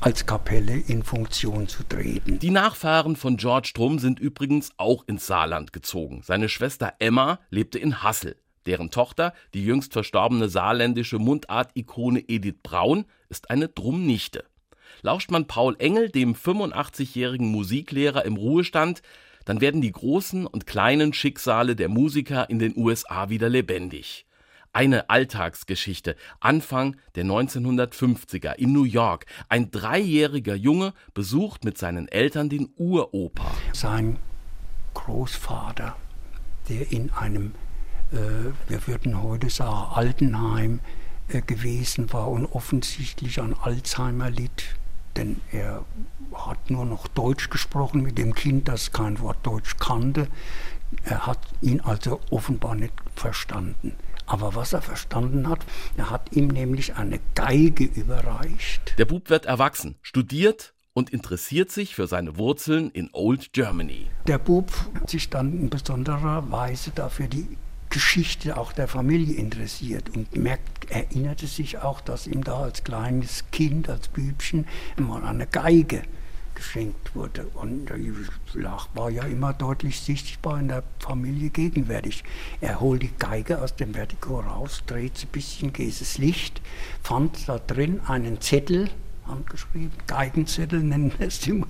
als 0.00 0.26
Kapelle 0.26 0.76
in 0.76 1.02
Funktion 1.02 1.68
zu 1.68 1.82
treten. 1.82 2.38
Die 2.38 2.50
Nachfahren 2.50 3.16
von 3.16 3.38
George 3.38 3.72
Drum 3.74 3.98
sind 3.98 4.20
übrigens 4.20 4.70
auch 4.76 5.04
ins 5.08 5.26
Saarland 5.26 5.72
gezogen. 5.72 6.22
Seine 6.22 6.48
Schwester 6.48 6.92
Emma 6.98 7.40
lebte 7.48 7.78
in 7.78 8.02
Hassel. 8.02 8.36
Deren 8.66 8.90
Tochter, 8.90 9.32
die 9.54 9.64
jüngst 9.64 9.92
verstorbene 9.92 10.48
saarländische 10.48 11.18
Mundart-Ikone 11.18 12.24
Edith 12.28 12.56
Braun, 12.62 13.06
ist 13.28 13.50
eine 13.50 13.68
Drum-Nichte. 13.68 14.44
Lauscht 15.02 15.30
man 15.30 15.46
Paul 15.46 15.76
Engel, 15.78 16.10
dem 16.10 16.34
85-jährigen 16.34 17.50
Musiklehrer 17.50 18.24
im 18.24 18.36
Ruhestand, 18.36 19.02
dann 19.44 19.60
werden 19.60 19.80
die 19.80 19.92
großen 19.92 20.46
und 20.46 20.66
kleinen 20.66 21.12
Schicksale 21.12 21.74
der 21.74 21.88
Musiker 21.88 22.50
in 22.50 22.58
den 22.58 22.76
USA 22.76 23.30
wieder 23.30 23.48
lebendig. 23.48 24.26
Eine 24.72 25.10
Alltagsgeschichte, 25.10 26.14
Anfang 26.38 26.96
der 27.16 27.24
1950er 27.24 28.54
in 28.54 28.72
New 28.72 28.84
York. 28.84 29.26
Ein 29.48 29.72
dreijähriger 29.72 30.54
Junge 30.54 30.92
besucht 31.12 31.64
mit 31.64 31.76
seinen 31.76 32.06
Eltern 32.06 32.48
den 32.48 32.68
Uropa. 32.76 33.50
Sein 33.72 34.18
Großvater, 34.94 35.96
der 36.68 36.92
in 36.92 37.10
einem 37.10 37.54
wir 38.12 38.86
würden 38.86 39.22
heute 39.22 39.50
sagen, 39.50 39.92
Altenheim 39.94 40.80
äh, 41.32 41.42
gewesen 41.42 42.12
war 42.12 42.28
und 42.28 42.46
offensichtlich 42.46 43.40
an 43.40 43.54
Alzheimer 43.62 44.30
litt, 44.30 44.64
denn 45.16 45.40
er 45.52 45.84
hat 46.34 46.70
nur 46.70 46.84
noch 46.84 47.06
Deutsch 47.08 47.50
gesprochen 47.50 48.02
mit 48.02 48.18
dem 48.18 48.34
Kind, 48.34 48.68
das 48.68 48.92
kein 48.92 49.20
Wort 49.20 49.38
Deutsch 49.44 49.76
kannte. 49.78 50.28
Er 51.04 51.26
hat 51.26 51.38
ihn 51.60 51.80
also 51.80 52.20
offenbar 52.30 52.74
nicht 52.74 52.94
verstanden. 53.14 53.94
Aber 54.26 54.54
was 54.54 54.72
er 54.72 54.82
verstanden 54.82 55.48
hat, 55.48 55.64
er 55.96 56.10
hat 56.10 56.32
ihm 56.32 56.48
nämlich 56.48 56.96
eine 56.96 57.20
Geige 57.34 57.84
überreicht. 57.84 58.94
Der 58.98 59.04
Bub 59.04 59.28
wird 59.30 59.46
erwachsen, 59.46 59.96
studiert 60.02 60.74
und 60.92 61.10
interessiert 61.10 61.70
sich 61.70 61.94
für 61.94 62.06
seine 62.06 62.36
Wurzeln 62.36 62.90
in 62.90 63.10
Old 63.12 63.52
Germany. 63.52 64.06
Der 64.26 64.38
Bub 64.38 64.72
hat 64.94 65.10
sich 65.10 65.30
dann 65.30 65.52
in 65.52 65.70
besonderer 65.70 66.50
Weise 66.50 66.90
dafür 66.92 67.28
die 67.28 67.56
Geschichte 67.90 68.56
auch 68.56 68.72
der 68.72 68.88
Familie 68.88 69.34
interessiert 69.34 70.10
und 70.10 70.34
merkt, 70.36 70.90
erinnerte 70.90 71.46
sich 71.46 71.78
auch, 71.78 72.00
dass 72.00 72.26
ihm 72.26 72.44
da 72.44 72.60
als 72.60 72.84
kleines 72.84 73.44
Kind, 73.50 73.88
als 73.88 74.08
Bübchen 74.08 74.66
mal 74.96 75.24
eine 75.24 75.46
Geige 75.46 76.02
geschenkt 76.54 77.14
wurde. 77.14 77.46
Und 77.54 77.86
der 77.86 77.98
Lach 78.54 78.88
war 78.94 79.10
ja 79.10 79.24
immer 79.24 79.52
deutlich 79.52 80.00
sichtbar 80.00 80.60
in 80.60 80.68
der 80.68 80.84
Familie 80.98 81.50
gegenwärtig. 81.50 82.22
Er 82.60 82.80
holt 82.80 83.02
die 83.02 83.12
Geige 83.18 83.60
aus 83.60 83.74
dem 83.76 83.94
Vertigo 83.94 84.40
raus, 84.40 84.82
dreht 84.86 85.18
sie 85.18 85.26
ein 85.26 85.32
bisschen, 85.32 85.72
geht 85.72 86.18
Licht, 86.18 86.60
fand 87.02 87.48
da 87.48 87.58
drin 87.58 88.00
einen 88.06 88.40
Zettel, 88.40 88.90
handgeschrieben, 89.30 89.92
Geigenzettel 90.06 90.82
nennen 90.82 91.12
es 91.18 91.40
die, 91.40 91.64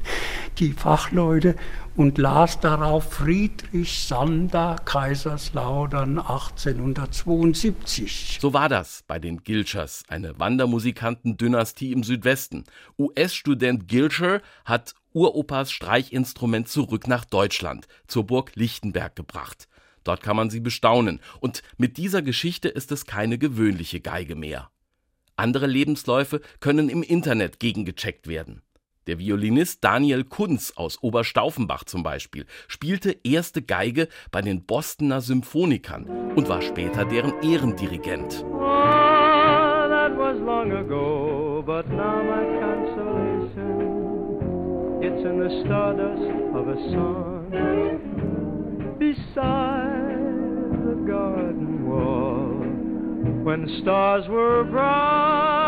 die 0.58 0.72
Fachleute, 0.72 1.54
und 1.96 2.18
las 2.18 2.60
darauf 2.60 3.12
Friedrich 3.12 4.04
Sander, 4.04 4.76
Kaiserslautern 4.84 6.18
1872. 6.18 8.38
So 8.40 8.54
war 8.54 8.68
das 8.68 9.04
bei 9.06 9.18
den 9.18 9.42
Gilchers, 9.42 10.04
eine 10.08 10.38
Wandermusikantendynastie 10.38 11.92
im 11.92 12.02
Südwesten. 12.02 12.64
US-Student 12.98 13.88
Gilcher 13.88 14.42
hat 14.64 14.94
Uropas 15.12 15.72
Streichinstrument 15.72 16.68
zurück 16.68 17.08
nach 17.08 17.24
Deutschland, 17.24 17.88
zur 18.06 18.26
Burg 18.26 18.52
Lichtenberg 18.54 19.16
gebracht. 19.16 19.66
Dort 20.04 20.22
kann 20.22 20.36
man 20.36 20.50
sie 20.50 20.60
bestaunen. 20.60 21.20
Und 21.40 21.62
mit 21.76 21.96
dieser 21.96 22.22
Geschichte 22.22 22.68
ist 22.68 22.92
es 22.92 23.04
keine 23.04 23.38
gewöhnliche 23.38 24.00
Geige 24.00 24.36
mehr. 24.36 24.70
Andere 25.40 25.66
Lebensläufe 25.66 26.42
können 26.60 26.90
im 26.90 27.02
Internet 27.02 27.60
gegengecheckt 27.60 28.28
werden. 28.28 28.60
Der 29.06 29.18
Violinist 29.18 29.82
Daniel 29.82 30.22
Kunz 30.24 30.74
aus 30.76 31.02
Oberstaufenbach 31.02 31.84
zum 31.84 32.02
Beispiel 32.02 32.44
spielte 32.68 33.16
erste 33.24 33.62
Geige 33.62 34.08
bei 34.30 34.42
den 34.42 34.66
Bostoner 34.66 35.22
Symphonikern 35.22 36.04
und 36.36 36.50
war 36.50 36.60
später 36.60 37.06
deren 37.06 37.32
Ehrendirigent. 37.42 38.44
Oh, 38.52 39.00
when 53.44 53.68
stars 53.80 54.28
were 54.28 54.64
bright. 54.64 55.60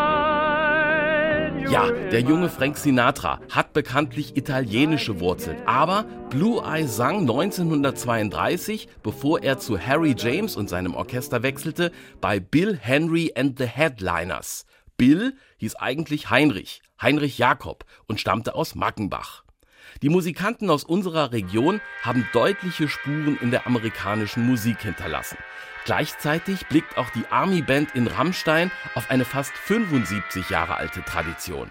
Ja, 1.71 1.91
der 1.91 2.21
junge 2.21 2.51
Frank 2.51 2.77
Sinatra 2.77 3.41
hat 3.51 3.73
bekanntlich 3.73 4.37
italienische 4.37 5.21
Wurzeln, 5.21 5.57
aber 5.65 6.05
Blue 6.29 6.63
Eye 6.63 6.87
sang 6.87 7.21
1932, 7.21 8.89
bevor 9.03 9.43
er 9.43 9.59
zu 9.59 9.79
Harry 9.79 10.15
James 10.17 10.55
und 10.55 10.69
seinem 10.69 10.95
Orchester 10.95 11.43
wechselte, 11.43 11.91
bei 12.21 12.41
Bill 12.41 12.77
Henry 12.77 13.33
and 13.35 13.59
the 13.59 13.65
Headliners. 13.65 14.67
Bill 14.99 15.35
hieß 15.59 15.77
eigentlich 15.77 16.29
Heinrich, 16.29 16.83
Heinrich 17.01 17.39
Jakob 17.39 17.87
und 18.07 18.21
stammte 18.21 18.55
aus 18.55 18.75
Mackenbach. 18.75 19.45
Die 20.01 20.09
Musikanten 20.09 20.71
aus 20.71 20.85
unserer 20.85 21.33
Region 21.33 21.81
haben 22.03 22.27
deutliche 22.33 22.89
Spuren 22.89 23.37
in 23.41 23.51
der 23.51 23.67
amerikanischen 23.67 24.47
Musik 24.47 24.81
hinterlassen. 24.81 25.37
Gleichzeitig 25.85 26.67
blickt 26.67 26.97
auch 26.97 27.11
die 27.11 27.27
Army 27.31 27.61
Band 27.61 27.95
in 27.95 28.07
Rammstein 28.07 28.71
auf 28.95 29.11
eine 29.11 29.25
fast 29.25 29.53
75 29.53 30.49
Jahre 30.49 30.77
alte 30.77 31.03
Tradition. 31.03 31.69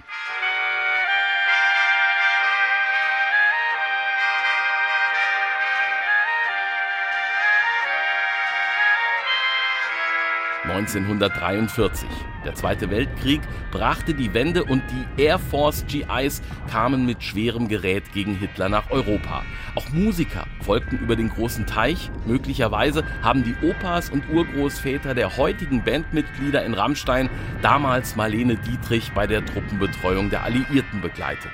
1943. 10.81 12.09
Der 12.43 12.55
Zweite 12.55 12.89
Weltkrieg 12.89 13.41
brachte 13.71 14.13
die 14.13 14.33
Wende 14.33 14.63
und 14.63 14.81
die 14.89 15.21
Air 15.21 15.38
Force 15.38 15.85
GIs 15.88 16.41
kamen 16.69 17.05
mit 17.05 17.23
schwerem 17.23 17.67
Gerät 17.67 18.11
gegen 18.13 18.35
Hitler 18.35 18.67
nach 18.67 18.89
Europa. 18.89 19.43
Auch 19.75 19.89
Musiker 19.89 20.47
folgten 20.61 20.97
über 20.97 21.15
den 21.15 21.29
großen 21.29 21.67
Teich. 21.67 22.09
Möglicherweise 22.25 23.03
haben 23.21 23.43
die 23.43 23.55
Opas 23.65 24.09
und 24.09 24.27
Urgroßväter 24.29 25.13
der 25.13 25.38
heutigen 25.38 25.83
Bandmitglieder 25.83 26.65
in 26.65 26.73
Rammstein 26.73 27.29
damals 27.61 28.15
Marlene 28.15 28.55
Dietrich 28.55 29.11
bei 29.13 29.27
der 29.27 29.45
Truppenbetreuung 29.45 30.29
der 30.29 30.43
Alliierten 30.43 31.01
begleitet. 31.01 31.51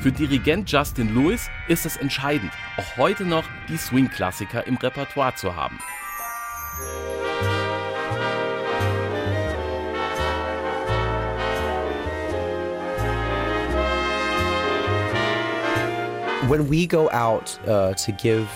Für 0.00 0.12
Dirigent 0.12 0.70
Justin 0.70 1.14
Lewis 1.14 1.48
ist 1.68 1.86
es 1.86 1.96
entscheidend, 1.96 2.52
auch 2.76 2.96
heute 2.96 3.24
noch 3.24 3.44
die 3.68 3.76
Swing-Klassiker 3.76 4.66
im 4.66 4.76
Repertoire 4.76 5.34
zu 5.34 5.56
haben. 5.56 5.78
When 16.48 16.68
we 16.68 16.86
go 16.86 17.08
out 17.10 17.58
uh, 17.66 17.94
to 17.94 18.12
give 18.12 18.46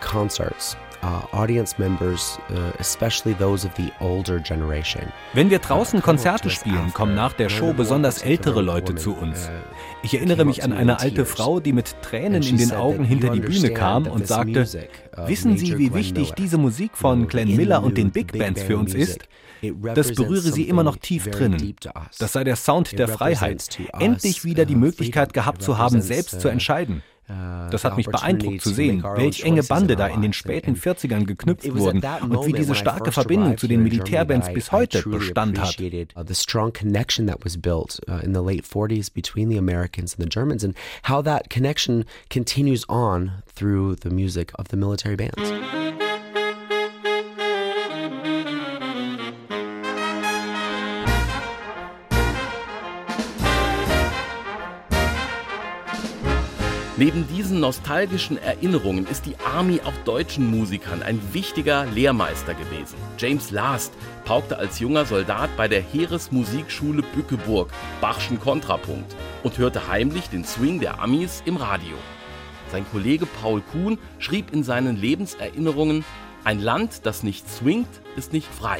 concerts, 0.00 0.76
uh, 1.02 1.22
audience 1.32 1.78
members, 1.78 2.38
uh, 2.50 2.72
especially 2.78 3.34
those 3.34 3.64
of 3.64 3.74
the 3.76 3.90
older 4.00 4.38
generation. 4.38 5.12
Wenn 5.32 5.50
wir 5.50 5.58
draußen 5.58 6.02
Konzerte 6.02 6.50
spielen, 6.50 6.92
kommen 6.92 7.14
nach 7.14 7.32
der 7.32 7.48
Show 7.48 7.72
besonders 7.72 8.22
ältere 8.22 8.62
Leute 8.62 8.94
zu 8.94 9.14
uns. 9.14 9.50
Ich 10.02 10.14
erinnere 10.14 10.44
mich 10.44 10.62
an 10.62 10.72
eine 10.72 11.00
alte 11.00 11.24
Frau, 11.24 11.60
die 11.60 11.72
mit 11.72 11.96
Tränen 12.02 12.42
in 12.42 12.58
den 12.58 12.72
Augen 12.72 13.04
hinter 13.04 13.30
die 13.30 13.40
Bühne 13.40 13.72
kam 13.72 14.06
und 14.06 14.26
sagte, 14.26 14.66
wissen 15.26 15.56
Sie, 15.56 15.78
wie 15.78 15.94
wichtig 15.94 16.32
diese 16.32 16.58
Musik 16.58 16.96
von 16.96 17.28
Glenn 17.28 17.56
Miller 17.56 17.82
und 17.82 17.96
den 17.96 18.10
Big 18.10 18.36
Bands 18.36 18.62
für 18.62 18.76
uns 18.76 18.94
ist? 18.94 19.26
Das 19.94 20.12
berühre 20.12 20.52
sie 20.52 20.68
immer 20.68 20.82
noch 20.82 20.96
tief 20.96 21.30
drinnen. 21.30 21.74
Das 22.18 22.34
sei 22.34 22.44
der 22.44 22.56
Sound 22.56 22.98
der 22.98 23.08
Freiheit. 23.08 23.78
Endlich 23.98 24.44
wieder 24.44 24.66
die 24.66 24.74
Möglichkeit 24.74 25.32
gehabt 25.32 25.62
zu 25.62 25.78
haben, 25.78 26.02
selbst 26.02 26.40
zu 26.40 26.48
entscheiden. 26.48 27.02
Das 27.26 27.84
hat 27.84 27.96
mich 27.96 28.06
beeindruckt 28.06 28.60
zu 28.60 28.70
sehen, 28.70 29.02
welch 29.02 29.44
enge 29.44 29.62
Bande 29.62 29.96
da 29.96 30.06
in 30.08 30.20
den 30.20 30.32
späten 30.32 30.76
40ern 30.76 31.24
geknüpft 31.24 31.74
wurden 31.74 32.02
und 32.28 32.46
wie 32.46 32.52
diese 32.52 32.74
starke 32.74 33.12
Verbindung 33.12 33.56
zu 33.56 33.66
den 33.66 33.82
Militärbands 33.82 34.52
bis 34.52 34.72
heute 34.72 35.02
Bestand 35.08 35.58
hat. 35.60 35.76
The 35.78 36.34
strong 36.34 36.72
connection 36.72 37.26
that 37.26 37.44
was 37.44 37.56
built 37.56 38.00
uh, 38.08 38.24
in 38.24 38.34
the 38.34 38.40
late 38.40 38.64
40s 38.64 39.12
between 39.12 39.50
the 39.50 39.58
Americans 39.58 40.14
and 40.14 40.22
the 40.22 40.28
Germans 40.28 40.64
and 40.64 40.74
how 41.08 41.22
that 41.22 41.50
connection 41.50 42.04
continues 42.28 42.84
on 42.88 43.42
through 43.54 43.96
the 43.96 44.10
music 44.10 44.52
of 44.58 44.68
the 44.68 44.76
military 44.76 45.16
bands. 45.16 46.03
Neben 56.96 57.26
diesen 57.26 57.58
nostalgischen 57.58 58.38
Erinnerungen 58.40 59.08
ist 59.08 59.26
die 59.26 59.34
Army 59.44 59.80
auch 59.84 59.96
deutschen 60.04 60.48
Musikern 60.48 61.02
ein 61.02 61.20
wichtiger 61.32 61.86
Lehrmeister 61.86 62.54
gewesen. 62.54 62.94
James 63.18 63.50
Last 63.50 63.92
paukte 64.24 64.58
als 64.58 64.78
junger 64.78 65.04
Soldat 65.04 65.50
bei 65.56 65.66
der 65.66 65.80
Heeresmusikschule 65.80 67.02
Bückeburg 67.02 67.72
Bachschen 68.00 68.38
Kontrapunkt 68.38 69.16
und 69.42 69.58
hörte 69.58 69.88
heimlich 69.88 70.28
den 70.28 70.44
Swing 70.44 70.78
der 70.78 71.00
Amis 71.00 71.42
im 71.44 71.56
Radio. 71.56 71.96
Sein 72.70 72.86
Kollege 72.92 73.26
Paul 73.26 73.60
Kuhn 73.72 73.98
schrieb 74.20 74.52
in 74.52 74.62
seinen 74.62 74.96
Lebenserinnerungen, 74.96 76.04
ein 76.44 76.60
Land, 76.60 77.06
das 77.06 77.24
nicht 77.24 77.50
swingt, 77.50 77.88
ist 78.14 78.32
nicht 78.32 78.46
frei. 78.46 78.78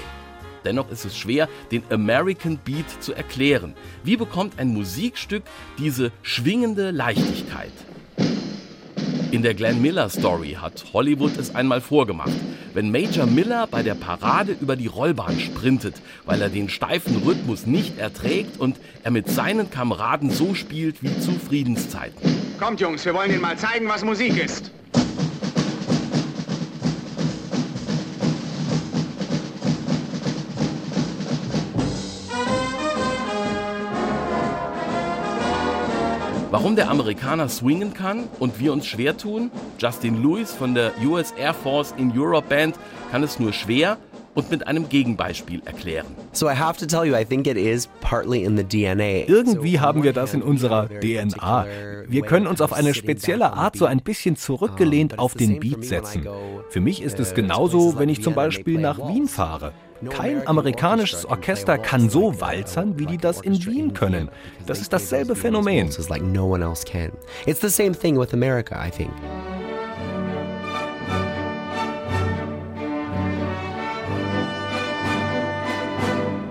Dennoch 0.64 0.88
ist 0.88 1.04
es 1.04 1.18
schwer, 1.18 1.48
den 1.72 1.82
American 1.90 2.58
Beat 2.58 3.02
zu 3.02 3.12
erklären. 3.12 3.74
Wie 4.04 4.16
bekommt 4.16 4.60
ein 4.60 4.68
Musikstück 4.68 5.42
diese 5.78 6.12
schwingende 6.22 6.92
Leichtigkeit? 6.92 7.72
In 9.34 9.42
der 9.42 9.54
Glenn 9.54 9.82
Miller 9.82 10.08
Story 10.10 10.56
hat 10.60 10.84
Hollywood 10.92 11.36
es 11.36 11.56
einmal 11.56 11.80
vorgemacht. 11.80 12.30
Wenn 12.72 12.92
Major 12.92 13.26
Miller 13.26 13.66
bei 13.68 13.82
der 13.82 13.96
Parade 13.96 14.56
über 14.60 14.76
die 14.76 14.86
Rollbahn 14.86 15.40
sprintet, 15.40 15.96
weil 16.24 16.40
er 16.40 16.50
den 16.50 16.68
steifen 16.68 17.16
Rhythmus 17.16 17.66
nicht 17.66 17.98
erträgt 17.98 18.60
und 18.60 18.76
er 19.02 19.10
mit 19.10 19.28
seinen 19.28 19.70
Kameraden 19.70 20.30
so 20.30 20.54
spielt 20.54 21.02
wie 21.02 21.18
zu 21.18 21.32
Friedenszeiten. 21.32 22.16
Kommt 22.60 22.80
Jungs, 22.80 23.04
wir 23.04 23.12
wollen 23.12 23.32
Ihnen 23.32 23.40
mal 23.40 23.58
zeigen, 23.58 23.88
was 23.88 24.04
Musik 24.04 24.36
ist. 24.36 24.70
Warum 36.54 36.76
der 36.76 36.88
Amerikaner 36.88 37.48
swingen 37.48 37.94
kann 37.94 38.28
und 38.38 38.60
wir 38.60 38.72
uns 38.72 38.86
schwer 38.86 39.16
tun? 39.16 39.50
Justin 39.80 40.22
Lewis 40.22 40.52
von 40.52 40.72
der 40.72 40.92
US 41.04 41.32
Air 41.36 41.52
Force 41.52 41.92
in 41.98 42.16
Europe 42.16 42.46
Band 42.48 42.76
kann 43.10 43.24
es 43.24 43.40
nur 43.40 43.52
schwer 43.52 43.98
und 44.34 44.52
mit 44.52 44.68
einem 44.68 44.88
Gegenbeispiel 44.88 45.62
erklären. 45.64 46.06
So 46.30 46.48
I 46.48 46.54
have 46.54 46.78
to 46.78 46.86
tell 46.86 47.04
you, 47.04 47.16
I 47.16 47.24
think 47.24 47.48
it 47.48 47.56
is 47.56 47.88
partly 48.00 48.44
in 48.44 48.56
the 48.56 48.62
DNA. 48.62 49.26
Irgendwie 49.26 49.80
haben 49.80 50.04
wir 50.04 50.12
das 50.12 50.32
in 50.32 50.42
unserer 50.42 50.88
DNA. 50.88 51.66
Wir 52.06 52.22
können 52.22 52.46
uns 52.46 52.60
auf 52.60 52.72
eine 52.72 52.94
spezielle 52.94 53.52
Art 53.54 53.74
so 53.74 53.86
ein 53.86 53.98
bisschen 53.98 54.36
zurückgelehnt 54.36 55.18
auf 55.18 55.34
den 55.34 55.58
Beat 55.58 55.84
setzen. 55.84 56.24
Für 56.68 56.80
mich 56.80 57.02
ist 57.02 57.18
es 57.18 57.34
genauso, 57.34 57.98
wenn 57.98 58.08
ich 58.08 58.22
zum 58.22 58.34
Beispiel 58.34 58.78
nach 58.78 58.98
Wien 58.98 59.26
fahre. 59.26 59.72
Kein 60.10 60.46
amerikanisches 60.46 61.24
Orchester 61.24 61.78
kann 61.78 62.10
so 62.10 62.40
walzern, 62.40 62.98
wie 62.98 63.06
die 63.06 63.18
das 63.18 63.40
in 63.40 63.64
Wien 63.64 63.94
können. 63.94 64.28
Das 64.66 64.80
ist 64.80 64.92
dasselbe 64.92 65.34
Phänomen. 65.34 65.86
It's 65.86 66.08
like 66.08 66.22
no 66.22 66.46
one 66.46 66.64
else 66.64 66.84
can. 66.84 67.12
It's 67.46 67.60
the 67.60 67.68
same 67.68 67.92
thing 67.92 68.18
with 68.18 68.32
America, 68.32 68.76
I 68.84 68.90
think. 68.90 69.10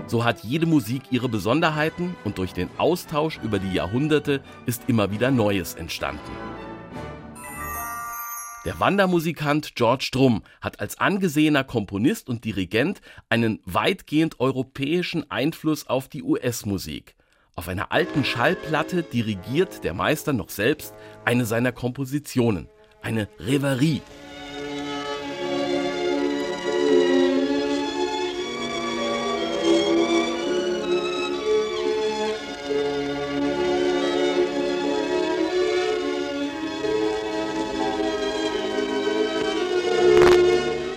So 0.06 0.24
hat 0.24 0.44
jede 0.44 0.64
Musik 0.66 1.02
ihre 1.10 1.28
Besonderheiten 1.28 2.14
und 2.24 2.38
durch 2.38 2.52
den 2.52 2.70
Austausch 2.78 3.40
über 3.42 3.58
die 3.58 3.72
Jahrhunderte 3.72 4.42
ist 4.64 4.82
immer 4.86 5.10
wieder 5.10 5.32
Neues 5.32 5.74
entstanden. 5.74 6.20
Der 8.64 8.80
Wandermusikant 8.80 9.74
George 9.74 10.08
Drum 10.10 10.42
hat 10.62 10.80
als 10.80 10.98
angesehener 10.98 11.64
Komponist 11.64 12.30
und 12.30 12.46
Dirigent 12.46 13.02
einen 13.28 13.60
weitgehend 13.66 14.40
europäischen 14.40 15.30
Einfluss 15.30 15.86
auf 15.86 16.08
die 16.08 16.22
US-Musik. 16.22 17.14
Auf 17.56 17.68
einer 17.68 17.92
alten 17.92 18.24
Schallplatte 18.24 19.02
dirigiert 19.02 19.84
der 19.84 19.92
Meister 19.92 20.32
noch 20.32 20.48
selbst 20.48 20.94
eine 21.26 21.44
seiner 21.44 21.72
Kompositionen, 21.72 22.68
eine 23.02 23.28
Reverie. 23.38 24.00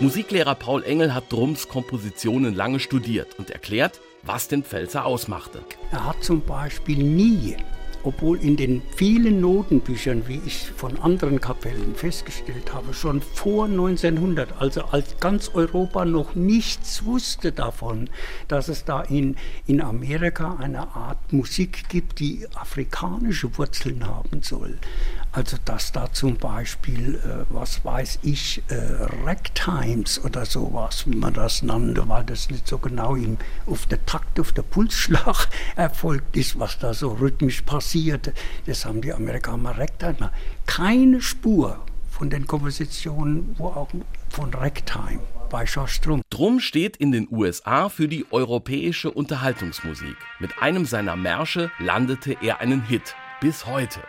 Musiklehrer 0.08 0.56
Paul 0.56 0.86
Engel 0.86 1.14
hat 1.14 1.34
Drums 1.34 1.68
Kompositionen 1.68 2.56
lange 2.56 2.80
studiert 2.80 3.38
und 3.38 3.52
erklärt, 3.52 4.00
was 4.24 4.48
den 4.48 4.64
Pfälzer 4.64 5.06
ausmachte. 5.06 5.60
Er 5.92 6.06
hat 6.06 6.24
zum 6.24 6.40
Beispiel 6.40 7.04
nie, 7.04 7.58
obwohl 8.04 8.40
in 8.40 8.58
den 8.58 8.82
vielen 8.96 9.42
Notenbüchern, 9.42 10.28
wie 10.28 10.42
ich 10.46 10.72
von 10.76 10.98
anderen 11.00 11.42
Kapellen 11.42 11.96
festgestellt 11.96 12.74
habe, 12.74 12.94
schon 12.94 13.22
vor 13.22 13.66
1900, 13.66 14.62
also 14.62 14.84
als 14.86 15.20
ganz 15.20 15.52
Europa 15.54 16.06
noch 16.06 16.36
nichts 16.36 17.06
wusste 17.06 17.52
davon, 17.52 18.10
dass 18.48 18.68
es 18.68 18.86
da 18.86 19.02
in, 19.02 19.36
in 19.66 19.82
Amerika 19.82 20.58
eine 20.60 20.96
Art 20.96 21.34
Musik 21.34 21.90
gibt, 21.90 22.20
die 22.20 22.48
afrikanische 22.56 23.58
Wurzeln 23.58 24.06
haben 24.08 24.42
soll. 24.42 24.78
Also 25.32 25.58
dass 25.66 25.92
da 25.92 26.12
zum 26.12 26.38
Beispiel, 26.38 27.16
äh, 27.16 27.46
was 27.50 27.84
weiß 27.86 28.20
ich, 28.24 28.64
äh, 28.70 28.76
Ragtimes 29.24 30.24
oder 30.24 30.46
sowas, 30.46 31.06
wie 31.06 31.16
man 31.16 31.34
das 31.34 31.62
nannte, 31.62 32.08
weil 32.08 32.24
das 32.24 32.50
nicht 32.50 32.68
so 32.68 32.78
genau 32.78 33.16
im, 33.16 33.38
auf 33.66 33.86
der 33.86 34.04
Takt, 34.06 34.40
auf 34.40 34.52
der 34.52 34.64
Pulsschlag 34.64 35.48
erfolgt 35.76 36.36
ist, 36.38 36.58
was 36.60 36.80
da 36.80 36.94
so 36.94 37.10
rhythmisch 37.10 37.62
passiert. 37.62 37.87
Das 38.66 38.86
haben 38.86 39.02
die 39.02 39.14
Amerikaner 39.14 39.78
Ragtime. 39.78 40.32
Keine 40.66 41.22
Spur 41.22 41.80
von 42.10 42.30
den 42.30 42.48
Kompositionen, 42.48 43.56
wo 43.58 43.68
auch 43.68 43.90
von 44.30 44.54
Ragtime 44.54 45.22
bei 45.50 45.66
George 45.66 46.00
Drum. 46.02 46.22
Drum 46.30 46.60
steht 46.60 46.98
in 46.98 47.12
den 47.12 47.28
USA 47.32 47.90
für 47.90 48.08
die 48.08 48.26
europäische 48.32 49.12
Unterhaltungsmusik. 49.12 50.18
Mit 50.40 50.62
einem 50.62 50.86
seiner 50.86 51.16
Märsche 51.16 51.72
landete 51.80 52.36
er 52.42 52.60
einen 52.60 52.82
Hit. 52.84 53.16
Bis 53.40 53.66
heute. 53.66 54.02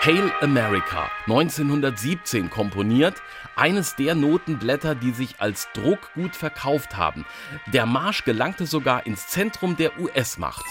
Hail 0.00 0.32
America, 0.40 1.10
1917 1.26 2.50
komponiert, 2.50 3.20
eines 3.56 3.96
der 3.96 4.14
Notenblätter, 4.14 4.94
die 4.94 5.10
sich 5.10 5.40
als 5.40 5.68
Druck 5.74 6.14
gut 6.14 6.36
verkauft 6.36 6.96
haben. 6.96 7.26
Der 7.66 7.84
Marsch 7.84 8.24
gelangte 8.24 8.64
sogar 8.64 9.06
ins 9.06 9.26
Zentrum 9.26 9.76
der 9.76 9.98
US-Macht. 9.98 10.64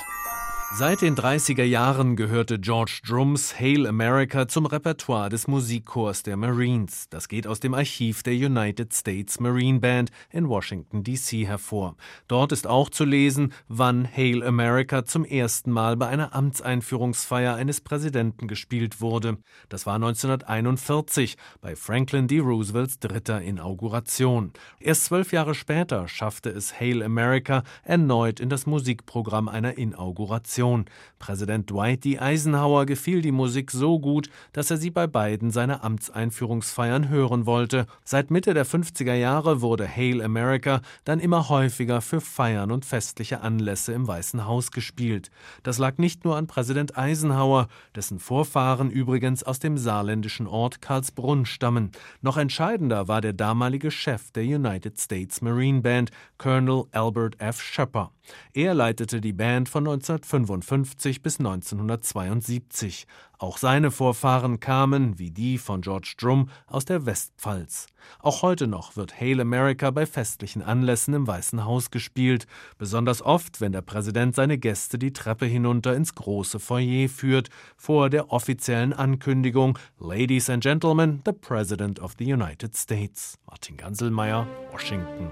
Seit 0.74 1.02
den 1.02 1.16
30er 1.16 1.64
Jahren 1.64 2.18
gehörte 2.18 2.60
George 2.60 3.00
Drums 3.08 3.58
Hail 3.58 3.88
America 3.88 4.50
zum 4.50 4.66
Repertoire 4.66 5.30
des 5.30 5.48
Musikchors 5.48 6.24
der 6.24 6.36
Marines. 6.36 7.08
Das 7.10 7.30
geht 7.30 7.48
aus 7.48 7.62
dem 7.62 7.74
Archiv 7.74 8.22
der 8.22 8.34
United 8.34 8.94
States 8.94 9.40
Marine 9.40 9.80
Band 9.80 10.12
in 10.30 10.50
Washington, 10.50 11.04
D.C. 11.04 11.48
hervor. 11.48 11.96
Dort 12.28 12.52
ist 12.52 12.68
auch 12.68 12.90
zu 12.90 13.06
lesen, 13.06 13.54
wann 13.70 14.06
Hail 14.06 14.44
America 14.44 15.06
zum 15.06 15.24
ersten 15.24 15.72
Mal 15.72 15.96
bei 15.96 16.10
einer 16.10 16.36
Amtseinführungsfeier 16.36 17.56
eines 17.56 17.80
Präsidenten 17.80 18.48
gespielt 18.48 19.00
wurde. 19.00 19.38
Das 19.70 19.86
war 19.86 19.96
1941 19.96 21.38
bei 21.62 21.78
Franklin 21.78 22.28
D. 22.28 22.40
Roosevelts 22.40 23.00
dritter 23.00 23.42
Inauguration. 23.42 24.52
Erst 24.80 25.06
zwölf 25.06 25.32
Jahre 25.32 25.56
später 25.56 26.10
schaffte 26.10 26.50
es 26.50 26.80
Hail 26.80 27.02
America 27.02 27.64
erneut 27.84 28.42
in 28.42 28.50
das 28.50 28.66
Musikprogramm 28.66 29.48
einer 29.48 29.78
Inauguration. 29.78 30.57
Tradition. 30.58 30.86
Präsident 31.20 31.70
Dwight 31.70 32.04
D. 32.04 32.20
Eisenhower 32.20 32.86
gefiel 32.86 33.22
die 33.22 33.32
Musik 33.32 33.72
so 33.72 34.00
gut, 34.00 34.30
dass 34.54 34.70
er 34.70 34.78
sie 34.78 34.92
bei 34.92 35.08
beiden 35.08 35.52
seiner 35.52 35.84
Amtseinführungsfeiern 35.84 37.10
hören 37.10 37.46
wollte. 37.46 37.86
Seit 38.04 38.30
Mitte 38.32 38.54
der 38.54 38.66
50er 38.66 39.14
Jahre 39.14 39.62
wurde 39.62 39.88
Hail 39.88 40.22
America 40.22 40.82
dann 41.06 41.20
immer 41.20 41.50
häufiger 41.50 42.02
für 42.02 42.22
Feiern 42.22 42.72
und 42.72 42.86
festliche 42.86 43.42
Anlässe 43.42 43.94
im 43.94 44.08
Weißen 44.08 44.46
Haus 44.46 44.72
gespielt. 44.72 45.32
Das 45.64 45.80
lag 45.80 45.98
nicht 45.98 46.24
nur 46.24 46.38
an 46.38 46.48
Präsident 46.48 46.98
Eisenhower, 46.98 47.68
dessen 47.96 48.20
Vorfahren 48.20 48.92
übrigens 48.92 49.44
aus 49.44 49.60
dem 49.60 49.78
saarländischen 49.78 50.48
Ort 50.48 50.82
Karlsbrunn 50.82 51.46
stammen. 51.46 51.92
Noch 52.22 52.38
entscheidender 52.38 53.08
war 53.08 53.22
der 53.22 53.34
damalige 53.34 53.92
Chef 53.92 54.32
der 54.32 54.44
United 54.44 55.00
States 55.00 55.42
Marine 55.42 55.82
Band, 55.82 56.12
Colonel 56.38 56.86
Albert 56.92 57.40
F. 57.40 57.62
Schöpper. 57.62 58.12
Er 58.54 58.74
leitete 58.74 59.22
die 59.22 59.34
Band 59.34 59.70
von 59.70 59.88
1955 59.88 61.22
bis 61.22 61.40
1972. 61.40 63.08
Auch 63.40 63.58
seine 63.58 63.92
Vorfahren 63.92 64.60
kamen, 64.60 65.20
wie 65.20 65.30
die 65.30 65.60
von 65.60 65.82
George 65.82 66.16
Drum, 66.18 66.50
aus 66.66 66.86
der 66.86 67.06
Westpfalz. 67.06 67.88
Auch 68.20 68.42
heute 68.42 68.68
noch 68.68 68.96
wird 68.96 69.20
Hail 69.20 69.42
America 69.42 69.92
bei 69.92 70.06
festlichen 70.06 70.64
Anlässen 70.64 71.14
im 71.14 71.28
Weißen 71.28 71.64
Haus 71.64 71.92
gespielt, 71.92 72.48
besonders 72.80 73.22
oft, 73.22 73.62
wenn 73.62 73.74
der 73.74 73.82
Präsident 73.82 74.36
seine 74.36 74.58
Gäste 74.58 74.98
die 74.98 75.14
Treppe 75.14 75.46
hinunter 75.46 75.96
ins 75.96 76.16
große 76.16 76.60
Foyer 76.60 77.10
führt, 77.10 77.50
vor 77.76 78.10
der 78.10 78.32
offiziellen 78.32 78.94
Ankündigung 78.94 79.78
Ladies 80.00 80.50
and 80.50 80.64
Gentlemen, 80.64 81.22
the 81.26 81.34
President 81.34 82.00
of 82.00 82.16
the 82.18 82.34
United 82.34 82.76
States. 82.76 83.38
Martin 83.46 83.78
Ganselmeier, 83.78 84.48
Washington. 84.72 85.32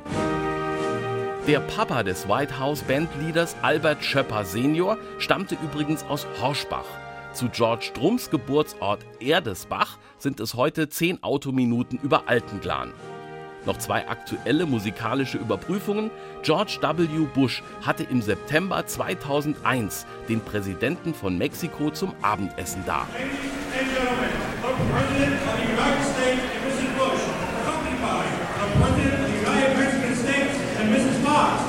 Der 1.48 1.60
Papa 1.60 2.02
des 2.02 2.28
White 2.28 2.58
House 2.60 2.82
Bandleaders 2.82 3.56
Albert 3.62 4.04
Schöpper 4.04 4.46
Senior 4.46 4.98
stammte 5.20 5.56
übrigens 5.64 6.04
aus 6.06 6.26
Horschbach. 6.42 6.88
Zu 7.34 7.50
George 7.50 7.92
Drums 7.94 8.32
Geburtsort 8.32 9.06
Erdesbach 9.20 10.00
sind 10.18 10.40
es 10.40 10.56
heute 10.56 10.90
zehn 10.90 11.22
Autominuten 11.22 12.00
über 12.02 12.28
Altenglan. 12.28 12.94
Noch 13.68 13.78
zwei 13.78 14.08
aktuelle 14.08 14.66
musikalische 14.66 15.38
Überprüfungen. 15.38 16.10
George 16.42 16.80
W. 16.82 17.28
Bush 17.36 17.62
hatte 17.86 18.06
im 18.06 18.24
September 18.24 18.84
2001 18.84 20.08
den 20.28 20.42
Präsidenten 20.42 21.14
von 21.14 21.38
Mexiko 21.38 21.92
zum 21.92 22.16
Abendessen 22.24 22.82
da. 22.88 23.08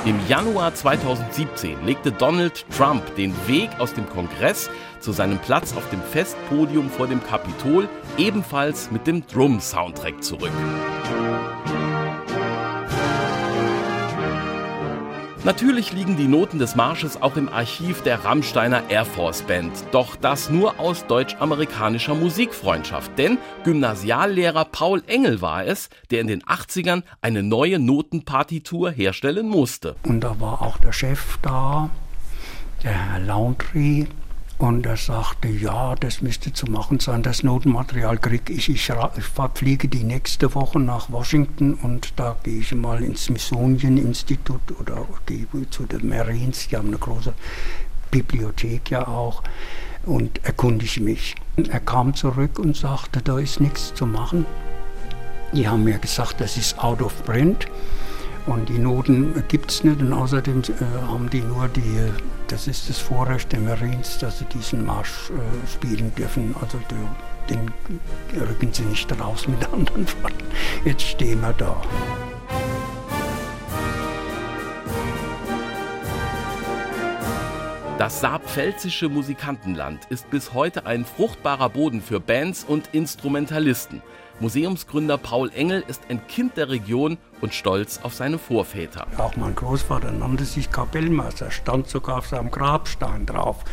Im 0.05 0.19
Januar 0.27 0.73
2017 0.73 1.85
legte 1.85 2.11
Donald 2.11 2.65
Trump 2.75 3.15
den 3.15 3.33
Weg 3.47 3.69
aus 3.79 3.93
dem 3.93 4.07
Kongress 4.07 4.69
zu 4.99 5.11
seinem 5.11 5.37
Platz 5.39 5.73
auf 5.75 5.89
dem 5.89 6.01
Festpodium 6.01 6.89
vor 6.89 7.07
dem 7.07 7.21
Kapitol 7.23 7.89
ebenfalls 8.17 8.89
mit 8.91 9.05
dem 9.05 9.27
Drum-Soundtrack 9.27 10.23
zurück. 10.23 10.51
Natürlich 15.47 15.93
liegen 15.93 16.17
die 16.17 16.27
Noten 16.27 16.59
des 16.59 16.75
Marsches 16.75 17.21
auch 17.21 17.37
im 17.37 17.47
Archiv 17.47 18.01
der 18.01 18.25
Rammsteiner 18.25 18.89
Air 18.89 19.05
Force 19.05 19.43
Band, 19.43 19.71
doch 19.91 20.17
das 20.17 20.49
nur 20.49 20.77
aus 20.77 21.07
deutsch-amerikanischer 21.07 22.15
Musikfreundschaft, 22.15 23.17
denn 23.17 23.37
Gymnasiallehrer 23.63 24.65
Paul 24.65 25.03
Engel 25.07 25.41
war 25.41 25.65
es, 25.65 25.87
der 26.11 26.19
in 26.19 26.27
den 26.27 26.43
80ern 26.43 27.03
eine 27.21 27.43
neue 27.43 27.79
Notenpartitur 27.79 28.91
herstellen 28.91 29.47
musste. 29.47 29.95
Und 30.03 30.19
da 30.19 30.37
war 30.41 30.61
auch 30.61 30.79
der 30.79 30.91
Chef 30.91 31.37
da, 31.41 31.91
der 32.83 32.91
Herr 32.91 33.19
Laundry, 33.21 34.09
und 34.57 34.85
er 34.87 34.97
sagte, 34.97 35.47
ja, 35.47 35.93
das 35.95 36.21
müsste 36.21 36.51
zu 36.51 36.65
machen 36.65 36.99
sein, 36.99 37.21
das 37.21 37.43
Notenmaterial 37.43 38.17
kriege 38.17 38.53
ich. 38.53 38.69
Ich, 38.69 38.91
fliege 39.53 39.87
die 39.87 40.03
nächste 40.03 40.55
Woche 40.55 40.79
nach 40.79 41.11
Washington 41.11 41.75
und 41.75 42.13
da 42.15 42.35
gehe 42.41 42.59
ich 42.59 42.73
mal 42.73 43.03
ins 43.03 43.25
Smithsonian 43.25 43.97
Institut 43.97 44.61
oder 44.79 45.05
gehe 45.27 45.47
zu 45.69 45.85
den 45.85 46.09
Marines, 46.09 46.67
die 46.67 46.77
haben 46.77 46.87
eine 46.87 46.97
große 46.97 47.33
Bibliothek 48.09 48.89
ja 48.89 49.07
auch 49.07 49.43
und 50.05 50.43
erkundige 50.43 51.01
mich. 51.01 51.35
Er 51.57 51.79
kam 51.79 52.15
zurück 52.15 52.57
und 52.57 52.75
sagte, 52.75 53.21
da 53.21 53.37
ist 53.37 53.59
nichts 53.59 53.93
zu 53.93 54.05
machen. 54.07 54.45
Die 55.53 55.67
haben 55.67 55.83
mir 55.83 55.99
gesagt, 55.99 56.41
das 56.41 56.57
ist 56.57 56.79
out 56.79 57.01
of 57.01 57.23
print. 57.25 57.67
Und 58.47 58.69
die 58.69 58.79
Noten 58.79 59.43
gibt 59.49 59.71
es 59.71 59.83
nicht 59.83 59.99
und 59.99 60.13
außerdem 60.13 60.61
äh, 60.61 61.07
haben 61.07 61.29
die 61.29 61.41
nur 61.41 61.67
die, 61.67 61.99
das 62.47 62.67
ist 62.67 62.89
das 62.89 62.97
Vorrecht 62.97 63.51
der 63.51 63.59
Marines, 63.59 64.17
dass 64.19 64.39
sie 64.39 64.45
diesen 64.45 64.85
Marsch 64.85 65.29
äh, 65.29 65.67
spielen 65.67 66.15
dürfen. 66.15 66.55
Also 66.61 66.79
den 67.49 67.71
rücken 68.39 68.71
sie 68.71 68.83
nicht 68.83 69.11
raus 69.19 69.47
mit 69.49 69.63
anderen 69.65 70.07
Worten. 70.21 70.45
Jetzt 70.85 71.03
stehen 71.03 71.41
wir 71.41 71.53
da. 71.53 71.81
Das 77.97 78.21
saarpfälzische 78.21 79.09
Musikantenland 79.09 80.05
ist 80.09 80.29
bis 80.29 80.53
heute 80.53 80.85
ein 80.85 81.03
fruchtbarer 81.03 81.69
Boden 81.69 82.01
für 82.01 82.19
Bands 82.19 82.63
und 82.63 82.93
Instrumentalisten. 82.93 84.01
Museumsgründer 84.39 85.17
Paul 85.17 85.49
Engel 85.55 85.83
ist 85.87 86.03
ein 86.09 86.25
Kind 86.27 86.57
der 86.57 86.69
Region 86.69 87.17
und 87.41 87.55
stolz 87.55 87.99
auf 88.03 88.13
seine 88.13 88.37
Vorväter. 88.37 89.07
Auch 89.17 89.35
mein 89.35 89.55
Großvater 89.55 90.11
nannte 90.11 90.45
sich 90.45 90.71
Kapellmeister, 90.71 91.49
stand 91.49 91.89
sogar 91.89 92.19
auf 92.19 92.27
seinem 92.27 92.51
Grabstein 92.51 93.25
drauf. 93.25 93.63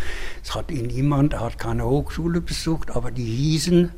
Es 0.43 0.55
hat 0.55 0.71
ihn 0.71 0.87
niemand, 0.87 1.35
er 1.35 1.41
hat 1.41 1.59
keine 1.59 1.85
Hochschule 1.85 2.41
besucht, 2.41 2.97
aber 2.97 3.11
die 3.11 3.25
hießen 3.25 3.93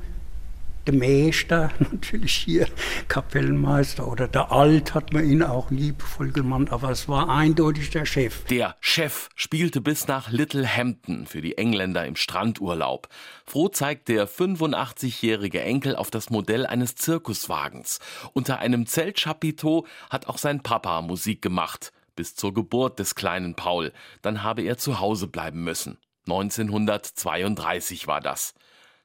der 0.87 0.95
Meister, 0.95 1.71
natürlich 1.79 2.33
hier 2.33 2.69
Kapellmeister 3.09 4.07
oder 4.07 4.29
der 4.29 4.53
Alt 4.53 4.95
hat 4.95 5.13
man 5.13 5.29
ihn 5.29 5.43
auch 5.43 5.71
liebevoll 5.71 6.31
genannt, 6.31 6.73
aber 6.73 6.91
es 6.91 7.09
war 7.09 7.29
eindeutig 7.29 7.91
der 7.91 8.07
Chef. 8.07 8.45
Der 8.45 8.77
Chef 8.81 9.29
spielte 9.35 9.81
bis 9.81 10.07
nach 10.07 10.31
Littlehampton 10.31 11.27
für 11.27 11.41
die 11.41 11.59
Engländer 11.59 12.07
im 12.07 12.17
Strandurlaub. 12.17 13.09
Froh 13.45 13.69
zeigt 13.69 14.09
der 14.09 14.29
85-jährige 14.29 15.61
Enkel 15.61 15.97
auf 15.97 16.11
das 16.11 16.31
Modell 16.31 16.67
eines 16.67 16.95
Zirkuswagens. 16.95 18.01
Unter 18.33 18.59
einem 18.61 18.87
Zeltchapiteau 18.87 19.87
hat 20.11 20.27
auch 20.29 20.39
sein 20.39 20.63
Papa 20.63 21.03
Musik 21.03 21.43
gemacht. 21.43 21.93
Bis 22.15 22.35
zur 22.35 22.55
Geburt 22.55 22.99
des 22.99 23.15
kleinen 23.15 23.55
Paul. 23.55 23.93
Dann 24.23 24.43
habe 24.43 24.63
er 24.63 24.79
zu 24.79 25.01
Hause 25.01 25.27
bleiben 25.27 25.65
müssen. 25.65 25.99
1932 26.27 28.07
war 28.07 28.21
das. 28.21 28.55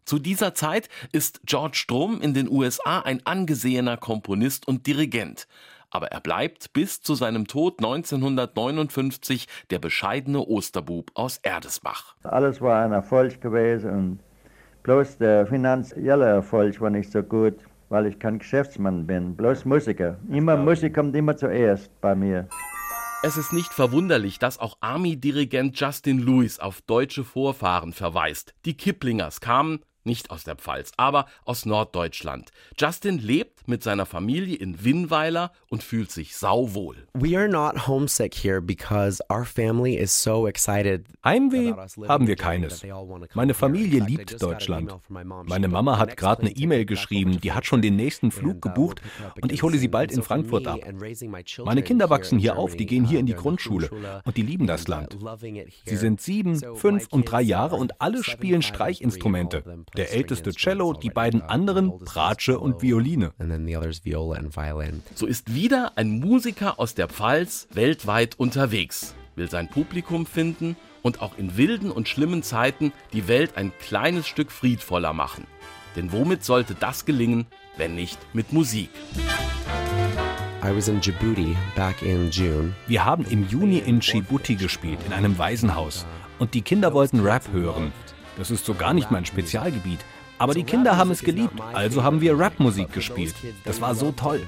Zu 0.06 0.20
dieser 0.20 0.54
Zeit 0.54 0.90
ist 1.12 1.42
George 1.46 1.78
Strom 1.78 2.22
in 2.22 2.34
den 2.34 2.50
USA 2.50 3.00
ein 3.00 3.26
angesehener 3.26 3.98
Komponist 3.98 4.68
und 4.68 4.88
Dirigent. 4.88 5.48
Aber 5.90 6.08
er 6.08 6.22
bleibt 6.22 6.74
bis 6.74 7.02
zu 7.02 7.16
seinem 7.16 7.48
Tod 7.48 7.80
1959 7.80 9.48
der 9.70 9.80
bescheidene 9.80 10.40
Osterbub 10.40 11.12
aus 11.16 11.38
Erdesbach. 11.44 12.16
Alles 12.24 12.62
war 12.62 12.84
ein 12.84 12.94
Erfolg 12.94 13.42
gewesen 13.42 13.92
und 13.92 14.20
bloß 14.84 15.18
der 15.18 15.46
finanzielle 15.48 16.26
Erfolg 16.26 16.80
war 16.80 16.90
nicht 16.90 17.12
so 17.12 17.22
gut, 17.22 17.56
weil 17.90 18.06
ich 18.06 18.20
kein 18.20 18.40
Geschäftsmann 18.40 19.06
bin, 19.06 19.36
bloß 19.36 19.66
Musiker. 19.66 20.18
Immer 20.30 20.56
Musik 20.56 20.96
kommt 20.96 21.14
immer 21.16 21.36
zuerst 21.36 21.92
bei 22.00 22.16
mir. 22.16 22.48
Es 23.24 23.38
ist 23.38 23.54
nicht 23.54 23.72
verwunderlich, 23.72 24.40
dass 24.40 24.58
auch 24.58 24.78
Army-Dirigent 24.80 25.80
Justin 25.80 26.18
Lewis 26.18 26.60
auf 26.60 26.82
deutsche 26.82 27.24
Vorfahren 27.24 27.94
verweist. 27.94 28.56
Die 28.66 28.76
Kiplingers 28.76 29.42
kamen 29.42 29.82
nicht 30.06 30.32
aus 30.32 30.44
der 30.44 30.56
Pfalz, 30.56 30.92
aber 30.98 31.26
aus 31.46 31.66
Norddeutschland. 31.66 32.52
Justin 32.80 33.18
lebt 33.20 33.68
mit 33.68 33.84
seiner 33.84 34.06
Familie 34.06 34.56
in 34.56 34.84
Winnweiler 34.84 35.52
und 35.70 35.84
fühlt 35.84 36.12
sich 36.12 36.36
sauwohl. 36.36 37.08
We 37.14 37.38
are 37.38 37.48
not 37.48 37.88
homesick 37.88 38.36
here 38.36 38.62
because 38.62 39.24
our 39.32 39.46
family 39.46 39.96
is 39.96 40.12
so 40.12 40.48
excited. 40.48 41.06
Heimweh 41.24 41.74
haben 42.08 42.28
wir 42.28 42.36
keines. 42.36 42.84
Meine 43.34 43.54
Familie 43.54 44.04
liebt 44.04 44.42
Deutschland. 44.42 44.94
Meine 45.10 45.68
Mama 45.68 45.98
hat 45.98 46.18
gerade 46.18 46.42
eine 46.42 46.52
E-Mail 46.52 46.86
geschrieben, 46.86 47.40
die 47.40 47.52
hat 47.52 47.66
schon 47.66 47.82
den 47.82 47.96
nächsten 47.96 48.32
Flug 48.32 48.58
uh, 48.58 48.60
gebucht 48.60 49.02
und 49.42 49.52
ich 49.52 49.64
hole 49.64 49.78
sie 49.78 49.88
bald 49.88 50.12
in 50.12 50.24
Frankfurt 50.24 50.68
ab. 50.68 50.80
Meine 51.64 51.84
Kinder 51.84 52.10
wachsen 52.10 52.40
hier 52.40 52.58
auf, 52.58 52.76
die 52.76 52.86
gehen 52.86 53.06
hier 53.06 53.20
in 53.20 53.26
die 53.26 53.36
Grundschule 53.36 53.90
und 54.26 54.38
die 54.38 54.42
lieben 54.42 54.68
das 54.68 54.88
Land. 54.88 55.18
Sie 55.86 55.96
sind 55.96 56.22
sieben, 56.22 56.60
fünf 56.76 57.08
und 57.12 57.32
drei 57.32 57.42
Jahre 57.42 57.76
und 57.76 58.02
alle 58.02 58.24
spielen 58.24 58.62
Streichinstrumente 58.62 59.64
der 59.97 60.13
älteste 60.13 60.51
Cello, 60.51 60.93
die 60.93 61.10
beiden 61.10 61.41
anderen 61.41 61.97
Bratsche 61.99 62.60
und 62.60 62.82
Violine. 62.82 63.32
So 65.15 65.25
ist 65.25 65.54
wieder 65.54 65.93
ein 65.95 66.19
Musiker 66.19 66.80
aus 66.80 66.95
der 66.95 67.08
Pfalz 67.08 67.67
weltweit 67.73 68.39
unterwegs, 68.39 69.15
will 69.36 69.49
sein 69.49 69.69
Publikum 69.69 70.25
finden 70.25 70.77
und 71.01 71.21
auch 71.21 71.38
in 71.38 71.58
wilden 71.58 71.91
und 71.91 72.08
schlimmen 72.08 72.43
Zeiten 72.43 72.93
die 73.13 73.27
Welt 73.27 73.58
ein 73.58 73.71
kleines 73.80 74.27
Stück 74.27 74.51
friedvoller 74.51 75.13
machen. 75.13 75.45
Denn 75.95 76.12
womit 76.12 76.43
sollte 76.43 76.75
das 76.75 77.06
gelingen, 77.06 77.47
wenn 77.77 77.95
nicht 77.95 78.19
mit 78.34 78.54
Musik? 78.54 78.89
Wir 82.88 83.04
haben 83.04 83.25
im 83.25 83.47
Juni 83.49 83.80
in 83.80 83.99
Djibouti 83.99 84.56
gespielt, 84.56 84.99
in 85.08 85.13
einem 85.13 85.38
Waisenhaus. 85.38 86.06
und 86.41 86.56
die 86.56 86.63
Kinder 86.63 86.91
wollten 86.93 87.19
Rap 87.19 87.51
hören. 87.54 87.93
Das 88.38 88.52
ist 88.52 88.65
so 88.65 88.74
gar 88.74 88.94
nicht 88.94 89.12
mein 89.12 89.26
Spezialgebiet. 89.26 90.00
Aber 90.41 90.56
die 90.56 90.63
Kinder 90.63 90.98
haben 90.98 91.12
es 91.12 91.22
geliebt, 91.22 91.54
also 91.72 92.04
haben 92.04 92.20
wir 92.20 92.39
Rapmusik 92.39 92.91
gespielt. 92.91 93.36
Das 93.63 93.80
war 93.80 93.94
so 93.94 94.12
toll. 94.12 94.41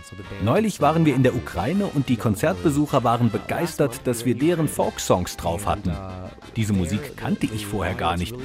Neulich 0.43 0.81
waren 0.81 1.05
wir 1.05 1.13
in 1.13 1.21
der 1.21 1.35
Ukraine 1.35 1.85
und 1.85 2.09
die 2.09 2.15
Konzertbesucher 2.15 3.03
waren 3.03 3.29
begeistert, 3.29 4.01
dass 4.05 4.25
wir 4.25 4.33
deren 4.33 4.67
Folksongs 4.67 5.37
drauf 5.37 5.67
hatten. 5.67 5.95
Diese 6.55 6.73
Musik 6.73 7.15
kannte 7.15 7.45
ich 7.45 7.67
vorher 7.67 7.93
gar 7.93 8.17
nicht. 8.17 8.35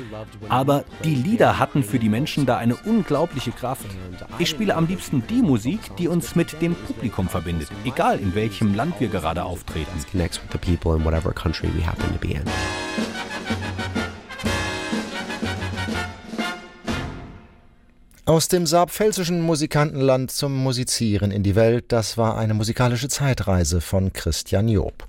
Aber 0.50 0.84
die 1.04 1.14
Lieder 1.14 1.58
hatten 1.58 1.82
für 1.82 1.98
die 1.98 2.10
Menschen 2.10 2.44
da 2.44 2.58
eine 2.58 2.76
unglaubliche 2.76 3.52
Kraft. 3.52 3.86
Ich 4.38 4.50
spiele 4.50 4.76
am 4.76 4.86
liebsten 4.86 5.22
die 5.26 5.40
Musik, 5.40 5.96
die 5.96 6.08
uns 6.08 6.34
mit 6.34 6.60
dem 6.60 6.74
Publikum 6.74 7.30
verbindet, 7.30 7.68
egal 7.86 8.18
in 8.18 8.34
welchem 8.34 8.74
Land 8.74 9.00
wir 9.00 9.08
gerade 9.08 9.44
auftreten. 9.44 9.90
Aus 18.28 18.48
dem 18.48 18.66
saarpfälzischen 18.66 19.40
Musikantenland 19.40 20.30
zum 20.30 20.54
Musizieren 20.54 21.30
in 21.30 21.42
die 21.42 21.54
Welt, 21.54 21.86
das 21.88 22.18
war 22.18 22.36
eine 22.36 22.52
musikalische 22.52 23.08
Zeitreise 23.08 23.80
von 23.80 24.12
Christian 24.12 24.68
Job. 24.68 25.06